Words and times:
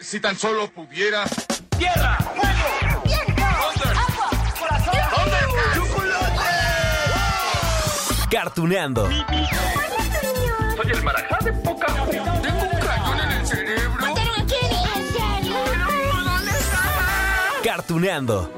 Si 0.00 0.20
tan 0.20 0.36
solo 0.38 0.70
pudiera. 0.70 1.24
¡Tierra! 1.76 2.16
¡Fuego! 2.18 3.02
¡Viento! 3.04 3.42
¡Agua! 3.44 4.30
¡Corazón! 4.58 4.94
¡Chocolate! 5.74 6.44
Cartuneando. 8.30 9.08
Soy 9.08 10.90
el 10.92 11.02
marajá 11.02 11.38
de 11.44 11.52
poca 11.52 11.86
Tengo 11.86 12.62
un 12.62 12.80
cañón 12.80 13.20
en 13.20 13.30
el 13.32 13.46
cerebro. 13.46 14.00
¿Mataron 14.00 14.40
a 14.40 14.46
Kenny? 14.46 14.82
¿En 14.96 15.12
serio? 15.12 15.56
¿Dónde 16.24 16.50
está? 16.52 16.82
Cartuneando. 17.64 18.52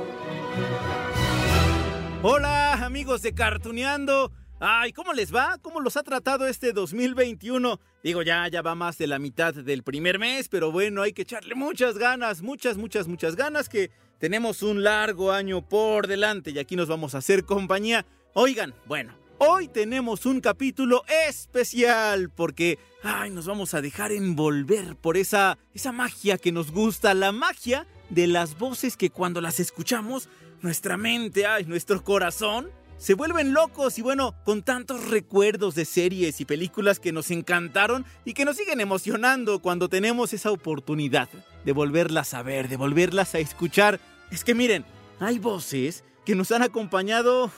Hola 2.22 2.72
amigos 2.84 3.22
de 3.22 3.34
Cartuneando. 3.34 4.30
Ay, 4.62 4.92
¿cómo 4.92 5.14
les 5.14 5.34
va? 5.34 5.56
¿Cómo 5.62 5.80
los 5.80 5.96
ha 5.96 6.02
tratado 6.02 6.46
este 6.46 6.74
2021? 6.74 7.80
Digo, 8.04 8.20
ya, 8.20 8.46
ya 8.46 8.60
va 8.60 8.74
más 8.74 8.98
de 8.98 9.06
la 9.06 9.18
mitad 9.18 9.54
del 9.54 9.82
primer 9.82 10.18
mes, 10.18 10.50
pero 10.50 10.70
bueno, 10.70 11.00
hay 11.00 11.14
que 11.14 11.22
echarle 11.22 11.54
muchas 11.54 11.96
ganas, 11.96 12.42
muchas, 12.42 12.76
muchas, 12.76 13.08
muchas 13.08 13.36
ganas, 13.36 13.70
que 13.70 13.90
tenemos 14.18 14.62
un 14.62 14.84
largo 14.84 15.32
año 15.32 15.66
por 15.66 16.06
delante 16.06 16.50
y 16.50 16.58
aquí 16.58 16.76
nos 16.76 16.88
vamos 16.88 17.14
a 17.14 17.18
hacer 17.18 17.46
compañía. 17.46 18.04
Oigan, 18.34 18.74
bueno, 18.84 19.14
hoy 19.38 19.66
tenemos 19.66 20.26
un 20.26 20.42
capítulo 20.42 21.04
especial 21.26 22.28
porque, 22.28 22.78
ay, 23.02 23.30
nos 23.30 23.46
vamos 23.46 23.72
a 23.72 23.80
dejar 23.80 24.12
envolver 24.12 24.94
por 24.94 25.16
esa, 25.16 25.56
esa 25.72 25.90
magia 25.90 26.36
que 26.36 26.52
nos 26.52 26.70
gusta, 26.70 27.14
la 27.14 27.32
magia 27.32 27.86
de 28.10 28.26
las 28.26 28.58
voces 28.58 28.98
que 28.98 29.08
cuando 29.08 29.40
las 29.40 29.58
escuchamos, 29.58 30.28
nuestra 30.60 30.98
mente, 30.98 31.46
ay, 31.46 31.64
nuestro 31.64 32.04
corazón, 32.04 32.70
se 33.00 33.14
vuelven 33.14 33.54
locos 33.54 33.98
y 33.98 34.02
bueno, 34.02 34.34
con 34.44 34.62
tantos 34.62 35.08
recuerdos 35.08 35.74
de 35.74 35.86
series 35.86 36.38
y 36.42 36.44
películas 36.44 37.00
que 37.00 37.12
nos 37.12 37.30
encantaron 37.30 38.04
y 38.26 38.34
que 38.34 38.44
nos 38.44 38.58
siguen 38.58 38.78
emocionando 38.78 39.60
cuando 39.60 39.88
tenemos 39.88 40.34
esa 40.34 40.50
oportunidad 40.50 41.30
de 41.64 41.72
volverlas 41.72 42.34
a 42.34 42.42
ver, 42.42 42.68
de 42.68 42.76
volverlas 42.76 43.34
a 43.34 43.38
escuchar. 43.38 44.00
Es 44.30 44.44
que 44.44 44.54
miren, 44.54 44.84
hay 45.18 45.38
voces 45.38 46.04
que 46.26 46.34
nos 46.34 46.52
han 46.52 46.60
acompañado 46.60 47.50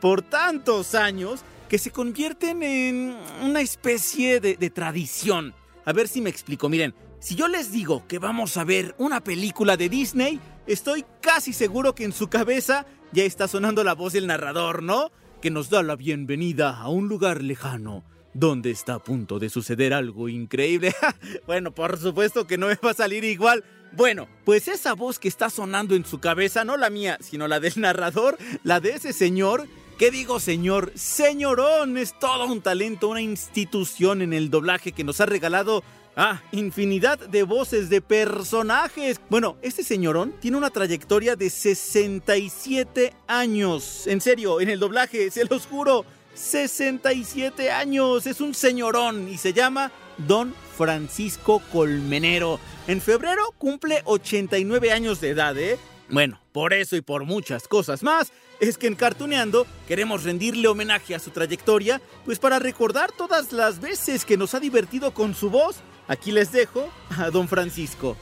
por 0.00 0.22
tantos 0.22 0.96
años 0.96 1.42
que 1.68 1.78
se 1.78 1.92
convierten 1.92 2.64
en 2.64 3.16
una 3.44 3.60
especie 3.60 4.40
de, 4.40 4.56
de 4.56 4.70
tradición. 4.70 5.54
A 5.84 5.92
ver 5.92 6.08
si 6.08 6.20
me 6.20 6.30
explico, 6.30 6.68
miren, 6.68 6.96
si 7.20 7.36
yo 7.36 7.46
les 7.46 7.70
digo 7.70 8.08
que 8.08 8.18
vamos 8.18 8.56
a 8.56 8.64
ver 8.64 8.96
una 8.98 9.22
película 9.22 9.76
de 9.76 9.88
Disney, 9.88 10.40
estoy 10.66 11.04
casi 11.20 11.52
seguro 11.52 11.94
que 11.94 12.02
en 12.02 12.12
su 12.12 12.26
cabeza 12.28 12.86
ya 13.14 13.22
está 13.22 13.46
sonando 13.46 13.84
la 13.84 13.94
voz 13.94 14.12
del 14.12 14.26
narrador, 14.26 14.82
¿no? 14.82 15.12
Que 15.40 15.50
nos 15.50 15.70
da 15.70 15.84
la 15.84 15.94
bienvenida 15.94 16.76
a 16.76 16.88
un 16.88 17.08
lugar 17.08 17.42
lejano, 17.42 18.04
donde 18.34 18.72
está 18.72 18.94
a 18.94 19.04
punto 19.04 19.38
de 19.38 19.50
suceder 19.50 19.94
algo 19.94 20.28
increíble. 20.28 20.92
bueno, 21.46 21.72
por 21.72 21.96
supuesto 21.96 22.48
que 22.48 22.58
no 22.58 22.66
me 22.66 22.74
va 22.74 22.90
a 22.90 22.94
salir 22.94 23.22
igual. 23.22 23.62
Bueno, 23.92 24.26
pues 24.44 24.66
esa 24.66 24.94
voz 24.94 25.20
que 25.20 25.28
está 25.28 25.48
sonando 25.48 25.94
en 25.94 26.04
su 26.04 26.18
cabeza, 26.18 26.64
no 26.64 26.76
la 26.76 26.90
mía, 26.90 27.16
sino 27.20 27.46
la 27.46 27.60
del 27.60 27.74
narrador, 27.76 28.36
la 28.64 28.80
de 28.80 28.90
ese 28.90 29.12
señor, 29.12 29.68
¿Qué 29.96 30.10
digo, 30.10 30.40
señor? 30.40 30.90
Señorón, 30.96 31.96
es 31.96 32.18
todo 32.18 32.46
un 32.46 32.62
talento, 32.62 33.08
una 33.10 33.20
institución 33.20 34.22
en 34.22 34.32
el 34.32 34.50
doblaje 34.50 34.90
que 34.90 35.04
nos 35.04 35.20
ha 35.20 35.26
regalado 35.26 35.84
Ah, 36.16 36.40
infinidad 36.52 37.18
de 37.18 37.42
voces 37.42 37.88
de 37.88 38.00
personajes. 38.00 39.20
Bueno, 39.28 39.56
este 39.62 39.82
señorón 39.82 40.32
tiene 40.40 40.56
una 40.56 40.70
trayectoria 40.70 41.34
de 41.34 41.50
67 41.50 43.12
años. 43.26 44.06
En 44.06 44.20
serio, 44.20 44.60
en 44.60 44.70
el 44.70 44.78
doblaje, 44.78 45.30
se 45.30 45.44
los 45.44 45.66
juro. 45.66 46.04
67 46.34 47.70
años. 47.70 48.26
Es 48.26 48.40
un 48.40 48.54
señorón 48.54 49.28
y 49.28 49.38
se 49.38 49.52
llama 49.52 49.90
Don 50.18 50.54
Francisco 50.76 51.60
Colmenero. 51.72 52.60
En 52.86 53.00
febrero 53.00 53.52
cumple 53.58 54.02
89 54.04 54.92
años 54.92 55.20
de 55.20 55.30
edad, 55.30 55.58
¿eh? 55.58 55.78
Bueno, 56.08 56.38
por 56.52 56.74
eso 56.74 56.96
y 56.96 57.00
por 57.00 57.24
muchas 57.24 57.66
cosas 57.66 58.02
más, 58.02 58.30
es 58.60 58.78
que 58.78 58.86
en 58.86 58.94
Cartuneando 58.94 59.66
queremos 59.88 60.22
rendirle 60.22 60.68
homenaje 60.68 61.14
a 61.14 61.18
su 61.18 61.30
trayectoria, 61.30 62.00
pues 62.24 62.38
para 62.38 62.58
recordar 62.58 63.10
todas 63.10 63.52
las 63.52 63.80
veces 63.80 64.24
que 64.24 64.36
nos 64.36 64.54
ha 64.54 64.60
divertido 64.60 65.14
con 65.14 65.34
su 65.34 65.50
voz, 65.50 65.76
aquí 66.08 66.32
les 66.32 66.52
dejo 66.52 66.88
a 67.10 67.30
Don 67.30 67.48
Francisco. 67.48 68.16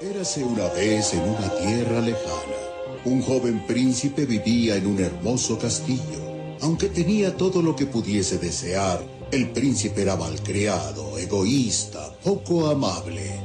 Érase 0.00 0.44
una 0.44 0.68
vez 0.68 1.12
en 1.14 1.20
una 1.20 1.50
tierra 1.56 2.00
lejana. 2.00 2.58
Un 3.04 3.22
joven 3.22 3.66
príncipe 3.66 4.26
vivía 4.26 4.76
en 4.76 4.86
un 4.86 4.98
hermoso 5.00 5.58
castillo. 5.58 6.56
Aunque 6.60 6.88
tenía 6.88 7.36
todo 7.36 7.62
lo 7.62 7.74
que 7.76 7.86
pudiese 7.86 8.38
desear, 8.38 9.00
el 9.30 9.50
príncipe 9.50 10.02
era 10.02 10.16
malcriado, 10.16 11.18
egoísta, 11.18 12.12
poco 12.22 12.68
amable. 12.68 13.40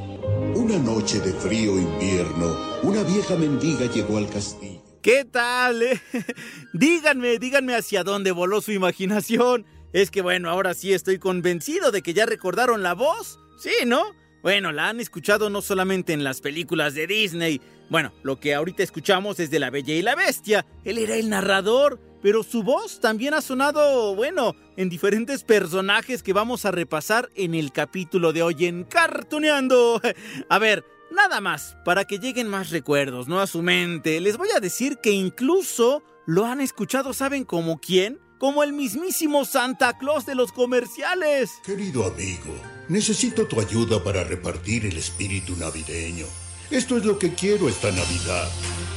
Una 0.55 0.77
noche 0.77 1.19
de 1.19 1.33
frío 1.33 1.77
invierno, 1.77 2.57
una 2.83 3.03
vieja 3.03 3.35
mendiga 3.35 3.91
llegó 3.91 4.17
al 4.17 4.29
castillo. 4.29 4.81
¿Qué 5.01 5.25
tal? 5.25 5.81
eh? 5.81 6.01
díganme, 6.73 7.37
díganme 7.37 7.75
hacia 7.75 8.03
dónde 8.03 8.31
voló 8.31 8.61
su 8.61 8.71
imaginación. 8.71 9.65
Es 9.91 10.09
que 10.09 10.21
bueno, 10.21 10.49
ahora 10.49 10.73
sí 10.73 10.93
estoy 10.93 11.19
convencido 11.19 11.91
de 11.91 12.01
que 12.01 12.13
ya 12.13 12.25
recordaron 12.25 12.81
la 12.81 12.93
voz. 12.93 13.39
Sí, 13.58 13.72
¿no? 13.86 14.03
Bueno, 14.41 14.74
la 14.74 14.90
han 14.90 15.00
escuchado 15.00 15.50
no 15.50 15.62
solamente 15.62 16.12
en 16.12 16.24
las 16.24 16.41
películas 16.41 16.96
de 16.96 17.08
Disney. 17.08 17.62
Bueno, 17.90 18.12
lo 18.24 18.40
que 18.40 18.53
ahorita 18.53 18.84
escuchamos 18.84 19.40
es 19.40 19.50
de 19.52 19.59
La 19.59 19.69
Bella 19.69 19.94
y 19.94 20.02
la 20.02 20.16
Bestia. 20.16 20.66
Él 20.84 20.97
era 20.97 21.16
el 21.16 21.30
narrador, 21.30 22.00
pero 22.22 22.44
su 22.44 22.62
voz 22.62 23.00
también 23.00 23.34
ha 23.34 23.41
sonado, 23.41 24.16
bueno, 24.16 24.56
en 24.75 24.90
diferentes 24.90 25.44
personajes 25.44 26.24
que 26.24 26.34
vamos 26.34 26.66
a 26.66 26.72
repasar 26.72 27.30
en 27.36 27.56
el 27.56 27.72
capítulo 27.72 28.34
de 28.34 28.44
hoy 28.44 28.66
en 28.66 28.84
Cartuneando. 28.84 30.02
A 30.50 30.59
ver, 30.59 30.84
nada 31.12 31.40
más, 31.40 31.78
para 31.85 32.03
que 32.03 32.20
lleguen 32.20 32.47
más 32.50 32.70
recuerdos, 32.70 33.30
¿no? 33.30 33.40
A 33.40 33.47
su 33.47 33.62
mente. 33.62 34.20
Les 34.20 34.35
voy 34.35 34.50
a 34.56 34.59
decir 34.59 34.97
que 34.97 35.12
incluso 35.12 36.03
lo 36.25 36.46
han 36.46 36.59
escuchado, 36.59 37.14
¿saben 37.14 37.46
como 37.46 37.80
quién? 37.80 38.20
Como 38.43 38.61
el 38.61 38.73
mismísimo 38.73 39.45
Santa 39.45 39.97
Claus 39.97 40.25
de 40.25 40.35
los 40.35 40.51
comerciales. 40.51 41.61
Querido 41.63 42.05
amigo, 42.05 42.53
necesito 42.89 43.47
tu 43.47 43.61
ayuda 43.61 44.03
para 44.03 44.25
repartir 44.25 44.85
el 44.85 44.97
espíritu 44.97 45.55
navideño. 45.55 46.25
Esto 46.69 46.97
es 46.97 47.05
lo 47.05 47.17
que 47.17 47.33
quiero 47.33 47.69
esta 47.69 47.89
Navidad. 47.89 48.51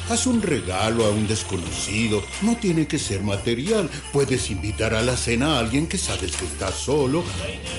Haz 0.08 0.26
un 0.26 0.42
regalo 0.42 1.04
a 1.04 1.10
un 1.10 1.28
desconocido. 1.28 2.24
No 2.42 2.56
tiene 2.56 2.88
que 2.88 2.98
ser 2.98 3.22
material. 3.22 3.88
Puedes 4.12 4.50
invitar 4.50 4.94
a 4.94 5.02
la 5.02 5.16
cena 5.16 5.54
a 5.54 5.58
alguien 5.60 5.86
que 5.86 5.96
sabes 5.96 6.34
que 6.34 6.44
está 6.44 6.72
solo. 6.72 7.22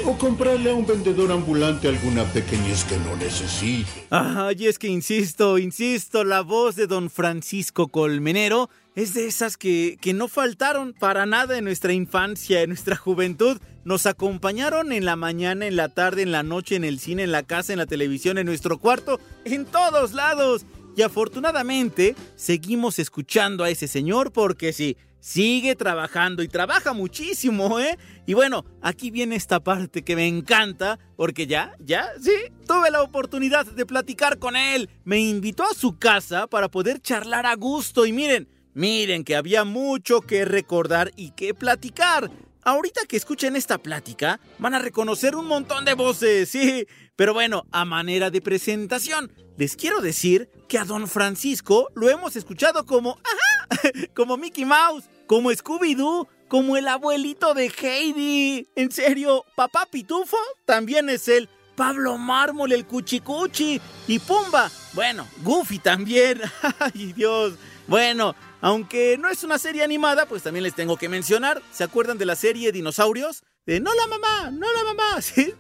O 0.06 0.18
comprarle 0.18 0.72
a 0.72 0.74
un 0.74 0.88
vendedor 0.88 1.34
ambulante 1.34 1.90
alguna 1.90 2.24
pequeñez 2.32 2.86
que 2.86 2.96
no 2.96 3.18
necesite. 3.18 4.08
Ay, 4.10 4.68
es 4.68 4.80
que 4.80 4.88
insisto, 4.88 5.58
insisto, 5.58 6.24
la 6.24 6.40
voz 6.40 6.78
de 6.78 6.88
don 6.88 7.10
Francisco 7.10 7.90
Colmenero 7.90 8.70
es 8.98 9.14
de 9.14 9.28
esas 9.28 9.58
que, 9.58 10.00
que 10.02 10.16
no 10.16 10.28
faltaron 10.28 10.92
para 10.92 11.28
nada 11.28 11.56
en 11.56 11.66
nuestra 11.66 11.94
infancia, 11.94 12.64
en 12.64 12.70
nuestra 12.70 12.96
juventud. 12.96 13.60
Nos 13.86 14.08
acompañaron 14.08 14.92
en 14.92 15.06
la 15.06 15.16
mañana, 15.16 15.68
en 15.68 15.76
la 15.76 15.90
tarde, 15.90 16.24
en 16.24 16.32
la 16.32 16.42
noche, 16.42 16.76
en 16.76 16.84
el 16.84 17.00
cine, 17.00 17.22
en 17.22 17.32
la 17.32 17.44
casa, 17.44 17.74
en 17.74 17.78
la 17.78 17.86
televisión, 17.86 18.40
en 18.40 18.48
nuestro 18.48 18.80
cuarto, 18.80 19.20
en 19.46 19.66
todos 19.66 20.14
lados. 20.14 20.66
Y 20.96 21.04
afortunadamente 21.04 22.16
seguimos 22.36 22.98
escuchando 22.98 23.64
a 23.64 23.70
ese 23.70 23.88
señor 23.88 24.32
porque 24.32 24.74
sí, 24.74 24.98
sigue 25.20 25.76
trabajando 25.76 26.42
y 26.42 26.48
trabaja 26.48 26.94
muchísimo, 26.94 27.80
¿eh? 27.80 28.00
Y 28.26 28.34
bueno, 28.34 28.66
aquí 28.82 29.12
viene 29.12 29.36
esta 29.36 29.60
parte 29.60 30.04
que 30.04 30.16
me 30.16 30.26
encanta 30.26 30.98
porque 31.16 31.46
ya, 31.46 31.76
ya, 31.80 32.10
sí, 32.20 32.34
tuve 32.66 32.90
la 32.90 33.04
oportunidad 33.04 33.68
de 33.68 33.86
platicar 33.86 34.40
con 34.40 34.56
él. 34.56 34.90
Me 35.04 35.20
invitó 35.20 35.66
a 35.66 35.76
su 35.76 36.00
casa 36.00 36.48
para 36.48 36.72
poder 36.72 37.00
charlar 37.00 37.46
a 37.46 37.54
gusto 37.54 38.08
y 38.08 38.12
miren, 38.12 38.48
miren 38.78 39.24
que 39.24 39.36
había 39.36 39.64
mucho 39.64 40.22
que 40.22 40.46
recordar 40.46 41.12
y 41.16 41.32
que 41.32 41.56
platicar. 41.56 42.30
Ahorita 42.64 43.02
que 43.08 43.18
escuchen 43.18 43.56
esta 43.56 43.80
plática, 43.80 44.40
van 44.60 44.76
a 44.76 44.80
reconocer 44.80 45.36
un 45.36 45.48
montón 45.48 45.84
de 45.84 45.96
voces, 45.96 46.50
sí. 46.50 46.86
Pero 47.16 47.34
bueno, 47.34 47.66
a 47.72 47.86
manera 47.86 48.30
de 48.30 48.40
presentación, 48.40 49.32
les 49.58 49.76
quiero 49.76 50.00
decir 50.00 50.50
que 50.68 50.78
a 50.78 50.86
don 50.86 51.08
Francisco 51.08 51.90
lo 51.96 52.08
hemos 52.10 52.36
escuchado 52.36 52.86
como, 52.86 53.18
ajá, 53.24 53.90
como 54.14 54.38
Mickey 54.38 54.66
Mouse, 54.66 55.06
como 55.26 55.52
Scooby-Doo, 55.52 56.28
como 56.48 56.78
el 56.78 56.88
abuelito 56.88 57.56
de 57.56 57.72
Heidi. 57.82 58.68
En 58.76 58.92
serio, 58.92 59.44
papá 59.56 59.88
Pitufo 59.90 60.38
también 60.66 61.10
es 61.10 61.28
él. 61.28 61.50
Pablo 61.76 62.18
Mármol, 62.18 62.72
el 62.74 62.86
Cuchicuchi 62.86 63.82
y 64.08 64.20
Pumba. 64.20 64.70
Bueno, 64.94 65.28
Goofy 65.44 65.80
también. 65.80 66.42
Ay, 66.80 67.14
Dios. 67.14 67.54
Bueno, 67.88 68.36
aunque 68.62 69.18
no 69.18 69.30
es 69.30 69.44
una 69.44 69.58
serie 69.58 69.84
animada, 69.84 70.26
pues 70.26 70.44
también 70.44 70.64
les 70.64 70.76
tengo 70.76 70.98
que 70.98 71.10
mencionar. 71.10 71.62
¿Se 71.72 71.84
acuerdan 71.84 72.18
de 72.18 72.26
la 72.26 72.36
serie 72.36 72.72
Dinosaurios? 72.72 73.44
De 73.66 73.80
no 73.80 73.94
la 73.94 74.08
mamá, 74.08 74.52
no 74.52 74.72
la 74.72 74.84
mamá, 74.84 75.22
¿sí? 75.22 75.54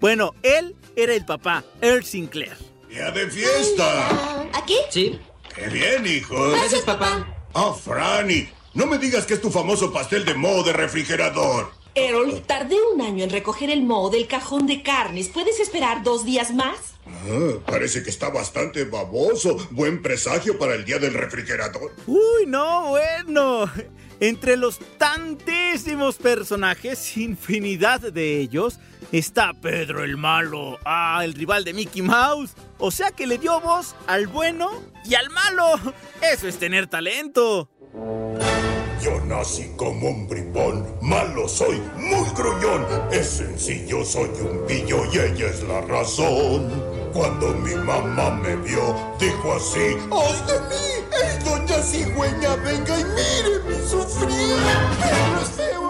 Bueno, 0.00 0.34
él 0.42 0.76
era 0.96 1.14
el 1.14 1.24
papá, 1.24 1.64
Earl 1.80 2.04
Sinclair. 2.04 2.56
¡Día 2.88 3.10
de 3.10 3.30
fiesta! 3.30 4.48
¿Aquí? 4.52 4.76
Sí. 4.90 5.18
¡Qué 5.54 5.68
bien, 5.68 6.06
hijo! 6.06 6.50
Gracias, 6.50 6.82
papá. 6.82 7.26
¡Oh, 7.52 7.74
Franny! 7.74 8.48
No 8.74 8.86
me 8.86 8.98
digas 8.98 9.26
que 9.26 9.34
es 9.34 9.40
tu 9.40 9.50
famoso 9.50 9.92
pastel 9.92 10.24
de 10.24 10.34
moho 10.34 10.62
de 10.62 10.72
refrigerador. 10.72 11.72
Errol, 11.94 12.42
tardé 12.46 12.76
un 12.94 13.02
año 13.02 13.24
en 13.24 13.30
recoger 13.30 13.70
el 13.70 13.82
moho 13.82 14.08
del 14.08 14.26
cajón 14.26 14.66
de 14.66 14.82
carnes. 14.82 15.28
¿Puedes 15.28 15.60
esperar 15.60 16.02
dos 16.02 16.24
días 16.24 16.54
más? 16.54 16.91
Ah, 17.06 17.58
parece 17.66 18.02
que 18.02 18.10
está 18.10 18.30
bastante 18.30 18.84
baboso. 18.84 19.56
Buen 19.70 20.02
presagio 20.02 20.58
para 20.58 20.74
el 20.74 20.84
día 20.84 20.98
del 20.98 21.14
refrigerador. 21.14 21.92
Uy, 22.06 22.46
no, 22.46 22.90
bueno. 22.90 23.70
Entre 24.20 24.56
los 24.56 24.78
tantísimos 24.98 26.16
personajes, 26.16 27.16
infinidad 27.16 28.00
de 28.00 28.38
ellos, 28.38 28.78
está 29.10 29.52
Pedro 29.52 30.04
el 30.04 30.16
Malo, 30.16 30.78
ah, 30.84 31.22
el 31.24 31.34
rival 31.34 31.64
de 31.64 31.72
Mickey 31.72 32.02
Mouse. 32.02 32.52
O 32.78 32.92
sea 32.92 33.10
que 33.10 33.26
le 33.26 33.38
dio 33.38 33.60
voz 33.60 33.96
al 34.06 34.28
bueno 34.28 34.82
y 35.04 35.16
al 35.16 35.28
malo. 35.30 35.74
Eso 36.22 36.46
es 36.46 36.56
tener 36.56 36.86
talento. 36.86 37.68
Yo 39.02 39.20
nací 39.26 39.68
como 39.76 40.10
un 40.10 40.28
bribón, 40.28 40.86
malo 41.00 41.48
soy, 41.48 41.82
muy 41.96 42.28
gruñón. 42.36 42.86
Es 43.10 43.30
sencillo, 43.30 44.04
soy 44.04 44.30
un 44.40 44.64
pillo 44.66 45.04
y 45.12 45.18
ella 45.18 45.46
es 45.48 45.62
la 45.64 45.80
razón. 45.80 46.70
Cuando 47.12 47.48
mi 47.48 47.74
mamá 47.74 48.30
me 48.30 48.54
vio, 48.56 48.94
dijo 49.18 49.54
así: 49.54 49.96
¡Ay 50.10 50.42
de 50.46 50.60
mí! 50.68 50.84
¡Es 51.24 51.44
doña 51.44 51.82
cigüeña! 51.82 52.54
¡Venga 52.56 53.00
y 53.00 53.04
míreme 53.04 53.88
sufrir! 53.88 54.56
¡Pero 55.00 55.40
es 55.40 55.50
feo 55.50 55.82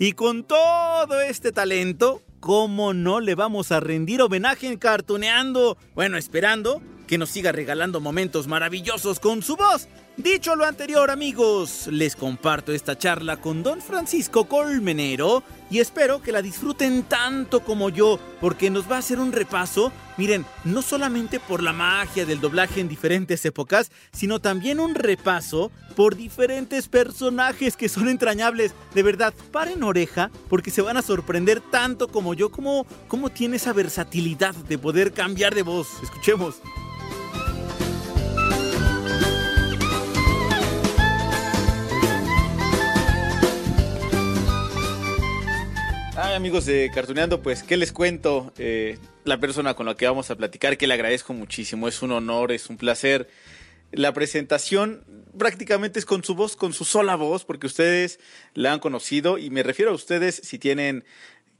y 0.00 0.12
con 0.12 0.44
todo 0.44 1.20
este 1.20 1.50
talento, 1.50 2.22
¿cómo 2.38 2.94
no 2.94 3.18
le 3.18 3.34
vamos 3.34 3.72
a 3.72 3.80
rendir 3.80 4.22
homenaje 4.22 4.68
en? 4.68 4.78
Bueno, 5.96 6.16
esperando 6.16 6.80
que 7.08 7.18
nos 7.18 7.30
siga 7.30 7.50
regalando 7.50 8.00
momentos 8.00 8.46
maravillosos 8.46 9.18
con 9.18 9.42
su 9.42 9.56
voz. 9.56 9.88
Dicho 10.18 10.56
lo 10.56 10.64
anterior, 10.64 11.12
amigos, 11.12 11.86
les 11.92 12.16
comparto 12.16 12.72
esta 12.72 12.98
charla 12.98 13.36
con 13.36 13.62
don 13.62 13.80
Francisco 13.80 14.48
Colmenero 14.48 15.44
y 15.70 15.78
espero 15.78 16.20
que 16.20 16.32
la 16.32 16.42
disfruten 16.42 17.04
tanto 17.04 17.60
como 17.60 17.88
yo, 17.88 18.18
porque 18.40 18.68
nos 18.68 18.90
va 18.90 18.96
a 18.96 18.98
hacer 18.98 19.20
un 19.20 19.30
repaso, 19.30 19.92
miren, 20.16 20.44
no 20.64 20.82
solamente 20.82 21.38
por 21.38 21.62
la 21.62 21.72
magia 21.72 22.26
del 22.26 22.40
doblaje 22.40 22.80
en 22.80 22.88
diferentes 22.88 23.44
épocas, 23.44 23.92
sino 24.10 24.40
también 24.40 24.80
un 24.80 24.96
repaso 24.96 25.70
por 25.94 26.16
diferentes 26.16 26.88
personajes 26.88 27.76
que 27.76 27.88
son 27.88 28.08
entrañables. 28.08 28.74
De 28.96 29.04
verdad, 29.04 29.32
paren 29.52 29.84
oreja, 29.84 30.32
porque 30.48 30.72
se 30.72 30.82
van 30.82 30.96
a 30.96 31.02
sorprender 31.02 31.60
tanto 31.60 32.08
como 32.08 32.34
yo, 32.34 32.50
como, 32.50 32.88
como 33.06 33.30
tiene 33.30 33.54
esa 33.54 33.72
versatilidad 33.72 34.56
de 34.56 34.78
poder 34.78 35.12
cambiar 35.12 35.54
de 35.54 35.62
voz. 35.62 35.86
Escuchemos. 36.02 36.56
Amigos 46.34 46.66
de 46.66 46.90
Cartuneando, 46.94 47.42
pues, 47.42 47.64
¿qué 47.64 47.76
les 47.76 47.90
cuento? 47.90 48.52
Eh, 48.58 48.96
la 49.24 49.40
persona 49.40 49.74
con 49.74 49.86
la 49.86 49.96
que 49.96 50.06
vamos 50.06 50.30
a 50.30 50.36
platicar, 50.36 50.78
que 50.78 50.86
le 50.86 50.94
agradezco 50.94 51.34
muchísimo, 51.34 51.88
es 51.88 52.00
un 52.00 52.12
honor, 52.12 52.52
es 52.52 52.70
un 52.70 52.76
placer. 52.76 53.28
La 53.90 54.12
presentación 54.12 55.04
prácticamente 55.36 55.98
es 55.98 56.04
con 56.04 56.22
su 56.22 56.36
voz, 56.36 56.54
con 56.54 56.72
su 56.72 56.84
sola 56.84 57.16
voz, 57.16 57.44
porque 57.44 57.66
ustedes 57.66 58.20
la 58.54 58.72
han 58.72 58.78
conocido, 58.78 59.36
y 59.36 59.50
me 59.50 59.64
refiero 59.64 59.90
a 59.90 59.94
ustedes 59.94 60.36
si 60.44 60.58
tienen 60.60 61.04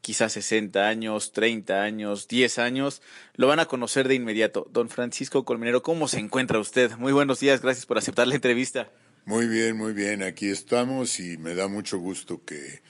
quizás 0.00 0.32
60 0.32 0.86
años, 0.86 1.32
30 1.32 1.82
años, 1.82 2.28
10 2.28 2.58
años, 2.58 3.02
lo 3.34 3.48
van 3.48 3.58
a 3.58 3.66
conocer 3.66 4.06
de 4.06 4.14
inmediato. 4.14 4.68
Don 4.70 4.88
Francisco 4.90 5.44
Colmenero, 5.44 5.82
¿cómo 5.82 6.06
se 6.06 6.20
encuentra 6.20 6.60
usted? 6.60 6.92
Muy 6.98 7.12
buenos 7.12 7.40
días, 7.40 7.62
gracias 7.62 7.84
por 7.84 7.98
aceptar 7.98 8.28
la 8.28 8.36
entrevista. 8.36 8.90
Muy 9.24 9.48
bien, 9.48 9.76
muy 9.76 9.92
bien. 9.92 10.22
Aquí 10.22 10.48
estamos 10.48 11.18
y 11.18 11.36
me 11.36 11.54
da 11.54 11.68
mucho 11.68 11.98
gusto 11.98 12.44
que, 12.44 12.80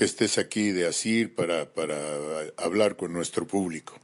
que 0.00 0.06
estés 0.06 0.38
aquí 0.38 0.70
de 0.70 0.86
Asir 0.86 1.34
para, 1.34 1.74
para 1.74 1.94
hablar 2.56 2.96
con 2.96 3.12
nuestro 3.12 3.46
público. 3.46 4.00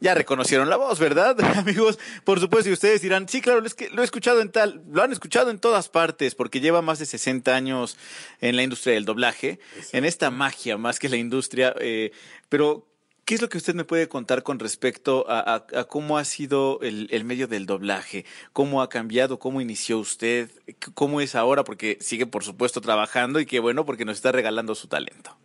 Ya 0.00 0.12
reconocieron 0.12 0.68
la 0.68 0.74
voz, 0.76 0.98
¿verdad, 0.98 1.40
amigos? 1.56 2.00
Por 2.24 2.40
supuesto, 2.40 2.68
y 2.68 2.72
ustedes 2.72 3.00
dirán, 3.00 3.28
sí, 3.28 3.40
claro, 3.40 3.64
es 3.64 3.74
que 3.74 3.90
lo 3.90 4.02
he 4.02 4.04
escuchado 4.04 4.40
en 4.40 4.50
tal, 4.50 4.82
lo 4.90 5.04
han 5.04 5.12
escuchado 5.12 5.52
en 5.52 5.60
todas 5.60 5.88
partes, 5.88 6.34
porque 6.34 6.58
lleva 6.58 6.82
más 6.82 6.98
de 6.98 7.06
60 7.06 7.54
años 7.54 7.96
en 8.40 8.56
la 8.56 8.64
industria 8.64 8.94
del 8.94 9.04
doblaje, 9.04 9.60
en 9.92 10.04
esta 10.04 10.32
magia 10.32 10.76
más 10.78 10.98
que 10.98 11.08
la 11.08 11.16
industria. 11.16 11.76
eh, 11.78 12.10
pero, 12.48 12.89
¿qué 13.30 13.36
es 13.36 13.42
lo 13.42 13.48
que 13.48 13.58
usted 13.58 13.76
me 13.76 13.84
puede 13.84 14.08
contar 14.08 14.42
con 14.42 14.58
respecto 14.58 15.24
a, 15.28 15.64
cómo 15.88 16.18
ha 16.18 16.24
sido 16.24 16.80
el, 16.82 17.24
medio 17.24 17.46
del 17.46 17.64
doblaje? 17.64 18.24
¿Cómo 18.52 18.82
ha 18.82 18.88
cambiado? 18.88 19.38
¿Cómo 19.38 19.60
inició 19.60 20.00
usted? 20.00 20.50
¿Cómo 20.94 21.20
es 21.20 21.36
ahora? 21.36 21.62
Porque 21.62 21.96
sigue, 22.00 22.26
por 22.26 22.42
supuesto, 22.42 22.80
trabajando 22.80 23.38
y 23.38 23.46
qué 23.46 23.60
bueno, 23.60 23.86
porque 23.86 24.04
nos 24.04 24.16
está 24.16 24.32
regalando 24.32 24.74
su 24.74 24.88
talento. 24.88 25.38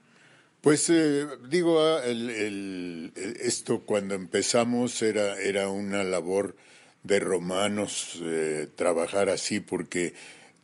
Pues 0.61 0.89
eh, 0.89 1.27
digo, 1.47 1.79
ah, 1.79 2.03
el- 2.03 3.13
esto 3.39 3.81
cuando 3.81 4.15
empezamos 4.15 5.03
era, 5.03 5.39
era 5.39 5.69
una 5.69 6.03
labor 6.03 6.55
de 7.03 7.19
romanos 7.19 8.19
eh, 8.23 8.67
trabajar 8.75 9.29
así 9.29 9.59
porque 9.59 10.15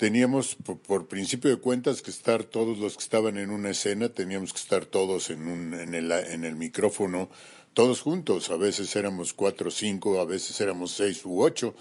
teníamos 0.02 0.56
por, 0.56 1.08
principio 1.08 1.52
de 1.52 1.58
cuentas 1.58 2.02
que 2.02 2.10
estar 2.10 2.44
todos 2.44 2.80
los 2.80 2.98
que 2.98 3.04
estaban 3.04 3.38
en 3.38 3.52
una 3.52 3.70
escena, 3.70 4.10
teníamos 4.10 4.52
que 4.52 4.58
estar 4.58 4.84
todos 4.84 5.30
en, 5.30 5.48
un, 5.48 5.76
en, 5.76 5.94
el, 5.94 6.12
en 6.12 6.44
el 6.44 6.56
micrófono, 6.56 7.30
todos 7.76 8.02
juntos, 8.02 8.50
a 8.50 8.58
veces 8.58 8.96
éramos 8.96 9.36
cuatro 9.36 9.68
o 9.68 9.72
cinco, 9.72 10.20
a 10.20 10.26
veces 10.26 10.60
éramos 10.60 10.94
seis 10.94 11.24
u 11.24 11.44
ocho, 11.44 11.76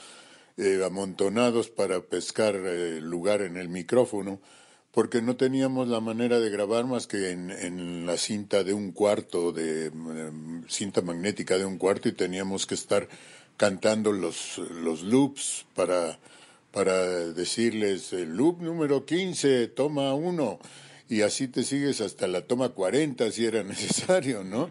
eh, 0.59 0.83
amontonados 0.85 1.71
para 1.71 2.03
pescar 2.03 2.57
eh, 2.57 3.01
lugar 3.01 3.41
en 3.41 3.57
el 3.57 3.71
micrófono 3.71 4.39
porque 4.93 5.23
no 5.23 5.37
teníamos 5.37 5.89
la 5.89 6.01
manera 6.01 6.41
de 6.41 6.51
grabar 6.51 6.85
más 6.85 7.07
que 7.07 7.31
en, 7.31 8.05
la 8.05 8.19
cinta 8.19 8.65
de 8.65 8.75
un 8.75 8.93
cuarto, 8.93 9.51
de 9.51 9.87
em, 9.87 10.69
cinta 10.69 11.01
magnética 11.01 11.57
de 11.57 11.65
un 11.65 11.79
cuarto, 11.79 12.11
y 12.11 12.13
teníamos 12.13 12.67
que 12.67 12.75
estar 12.75 13.09
cantando 13.57 14.13
los 14.13 14.59
loops 15.05 15.65
para, 15.75 16.19
para 16.73 17.07
decirles 17.33 18.13
el 18.13 18.37
loop 18.37 18.63
número 18.63 19.05
15, 19.05 19.69
toma 19.69 20.15
uno, 20.15 20.59
y 21.09 21.23
así 21.23 21.49
te 21.49 21.65
sigues 21.65 22.01
hasta 22.01 22.29
la 22.29 22.43
toma 22.43 22.71
40 22.71 23.31
si 23.33 23.45
era 23.45 23.63
necesario, 23.65 24.45
¿no? 24.45 24.71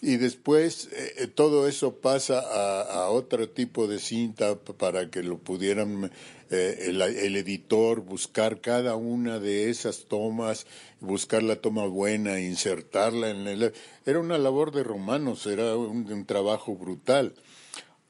Y 0.00 0.16
después 0.16 0.88
eh, 0.92 1.14
eh, 1.18 1.26
todo 1.26 1.66
eso 1.66 1.96
pasa 1.96 2.38
a, 2.38 3.10
otro 3.10 3.48
tipo 3.48 3.88
de 3.88 3.98
cinta 3.98 4.54
para 4.56 5.10
que 5.10 5.24
lo 5.24 5.38
pudieran 5.38 6.12
eh, 6.50 6.84
el, 6.86 7.02
el 7.02 7.34
editor 7.34 8.00
buscar 8.02 8.60
cada 8.60 8.94
una 8.94 9.40
de 9.40 9.70
esas 9.70 10.04
tomas, 10.04 10.66
buscar 11.00 11.42
la 11.42 11.56
toma 11.56 11.86
buena, 11.86 12.38
insertarla 12.38 13.30
en 13.30 13.48
el... 13.48 13.72
Era 14.06 14.20
una 14.20 14.38
labor 14.38 14.70
de 14.70 14.84
romanos, 14.84 15.46
era 15.48 15.76
un 15.76 16.24
trabajo 16.26 16.76
brutal. 16.76 17.34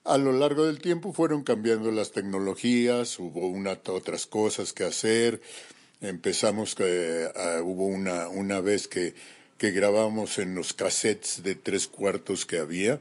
A 0.08 0.16
lo 0.18 0.32
largo 0.32 0.64
del 0.66 0.80
tiempo 0.80 1.12
fueron 1.12 1.42
cambiando 1.44 1.90
las 1.90 2.12
tecnologías, 2.12 3.18
hubo 3.18 3.46
una, 3.46 3.78
otras 3.88 4.26
cosas 4.26 4.72
que 4.72 4.84
hacer. 4.84 5.40
Empezamos, 6.00 6.74
ah, 7.36 7.60
hubo 7.62 7.86
una, 7.86 8.28
una 8.28 8.60
vez 8.60 8.88
que, 8.88 9.14
que 9.58 9.70
grabamos 9.70 10.38
en 10.38 10.54
los 10.54 10.72
cassettes 10.72 11.42
de 11.42 11.54
tres 11.56 11.88
cuartos 11.88 12.46
que 12.46 12.58
había 12.58 13.00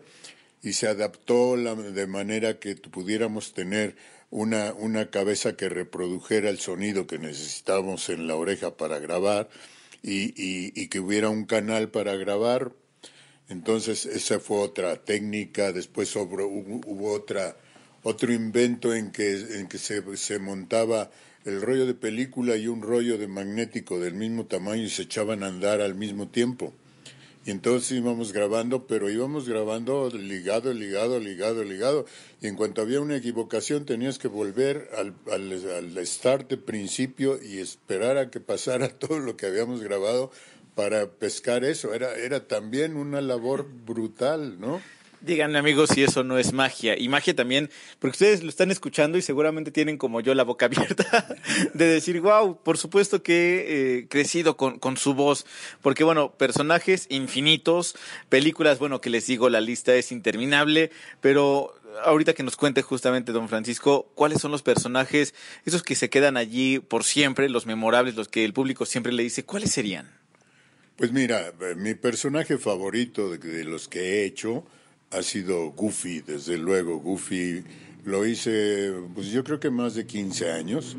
y 0.61 0.73
se 0.73 0.87
adaptó 0.87 1.55
la- 1.55 1.75
de 1.75 2.07
manera 2.07 2.59
que 2.59 2.75
pudiéramos 2.75 3.53
tener 3.53 3.95
una, 4.29 4.73
una 4.73 5.09
cabeza 5.09 5.55
que 5.55 5.69
reprodujera 5.69 6.49
el 6.49 6.59
sonido 6.59 7.07
que 7.07 7.19
necesitábamos 7.19 8.09
en 8.09 8.27
la 8.27 8.35
oreja 8.35 8.75
para 8.75 8.99
grabar 8.99 9.47
y, 10.03 10.33
y 10.35 10.87
que 10.89 10.99
hubiera 10.99 11.29
un 11.29 11.45
canal 11.45 11.89
para 11.89 12.15
grabar 12.17 12.73
entonces, 13.49 14.05
esa 14.05 14.39
fue 14.39 14.59
otra 14.59 14.97
técnica. 14.97 15.71
Después 15.71 16.13
hubo 16.15 17.11
otra, 17.11 17.55
otro 18.03 18.33
invento 18.33 18.93
en 18.93 19.11
que, 19.11 19.59
en 19.59 19.67
que 19.67 19.77
se, 19.77 20.17
se 20.17 20.39
montaba 20.39 21.09
el 21.45 21.61
rollo 21.61 21.85
de 21.85 21.93
película 21.93 22.57
y 22.57 22.67
un 22.67 22.81
rollo 22.81 23.17
de 23.17 23.27
magnético 23.27 23.99
del 23.99 24.15
mismo 24.15 24.45
tamaño 24.45 24.83
y 24.83 24.89
se 24.89 25.03
echaban 25.03 25.43
a 25.43 25.47
andar 25.47 25.79
al 25.79 25.95
mismo 25.95 26.27
tiempo. 26.27 26.73
Y 27.45 27.51
entonces 27.51 27.97
íbamos 27.97 28.33
grabando, 28.33 28.87
pero 28.87 29.09
íbamos 29.09 29.47
grabando 29.47 30.09
ligado, 30.09 30.73
ligado, 30.73 31.17
ligado, 31.21 31.63
ligado. 31.63 32.05
Y 32.41 32.47
en 32.47 32.57
cuanto 32.57 32.81
había 32.81 32.99
una 32.99 33.15
equivocación, 33.15 33.85
tenías 33.85 34.19
que 34.19 34.27
volver 34.27 34.89
al, 34.97 35.13
al, 35.31 35.53
al 35.53 36.05
start 36.05 36.49
de 36.49 36.57
principio 36.57 37.41
y 37.41 37.59
esperar 37.59 38.17
a 38.17 38.29
que 38.29 38.41
pasara 38.41 38.89
todo 38.99 39.19
lo 39.19 39.37
que 39.37 39.45
habíamos 39.45 39.81
grabado 39.81 40.31
para 40.77 41.09
pescar 41.09 41.63
eso. 41.63 41.95
Era, 41.95 42.13
era 42.13 42.47
también 42.47 42.97
una 42.97 43.19
labor 43.19 43.67
brutal, 43.67 44.59
¿no? 44.59 44.79
Díganme 45.21 45.57
amigos 45.57 45.89
si 45.91 46.03
eso 46.03 46.23
no 46.23 46.37
es 46.37 46.53
magia. 46.53 46.95
Y 46.95 47.09
magia 47.09 47.35
también, 47.35 47.71
porque 47.97 48.13
ustedes 48.13 48.43
lo 48.43 48.49
están 48.49 48.69
escuchando 48.69 49.17
y 49.17 49.23
seguramente 49.23 49.71
tienen 49.71 49.97
como 49.97 50.21
yo 50.21 50.35
la 50.35 50.43
boca 50.43 50.65
abierta 50.67 51.35
de 51.73 51.85
decir, 51.85 52.21
wow, 52.21 52.61
por 52.61 52.77
supuesto 52.77 53.23
que 53.23 53.33
he 53.33 53.97
eh, 53.97 54.07
crecido 54.07 54.55
con, 54.55 54.77
con 54.77 54.97
su 54.97 55.15
voz. 55.15 55.47
Porque 55.81 56.03
bueno, 56.03 56.33
personajes 56.33 57.07
infinitos, 57.09 57.95
películas, 58.29 58.77
bueno, 58.77 59.01
que 59.01 59.09
les 59.09 59.25
digo, 59.25 59.49
la 59.49 59.61
lista 59.61 59.95
es 59.95 60.11
interminable, 60.11 60.91
pero 61.21 61.73
ahorita 62.03 62.35
que 62.35 62.43
nos 62.43 62.55
cuente 62.55 62.83
justamente 62.83 63.31
don 63.31 63.49
Francisco, 63.49 64.11
¿cuáles 64.13 64.41
son 64.41 64.51
los 64.51 64.61
personajes, 64.61 65.33
esos 65.65 65.81
que 65.81 65.95
se 65.95 66.11
quedan 66.11 66.37
allí 66.37 66.77
por 66.77 67.03
siempre, 67.03 67.49
los 67.49 67.65
memorables, 67.65 68.13
los 68.13 68.27
que 68.27 68.45
el 68.45 68.53
público 68.53 68.85
siempre 68.85 69.11
le 69.11 69.23
dice, 69.23 69.43
¿cuáles 69.43 69.71
serían? 69.71 70.16
Pues 70.97 71.11
mira, 71.11 71.53
eh, 71.61 71.75
mi 71.75 71.93
personaje 71.93 72.57
favorito 72.57 73.29
de, 73.29 73.37
de 73.37 73.63
los 73.63 73.87
que 73.87 73.99
he 73.99 74.25
hecho 74.25 74.65
ha 75.11 75.21
sido 75.21 75.71
Goofy, 75.71 76.21
desde 76.21 76.57
luego. 76.57 76.99
Goofy 76.99 77.63
lo 78.03 78.25
hice, 78.25 78.93
pues 79.13 79.27
yo 79.27 79.43
creo 79.43 79.59
que 79.59 79.69
más 79.69 79.93
de 79.93 80.07
15 80.07 80.51
años 80.51 80.97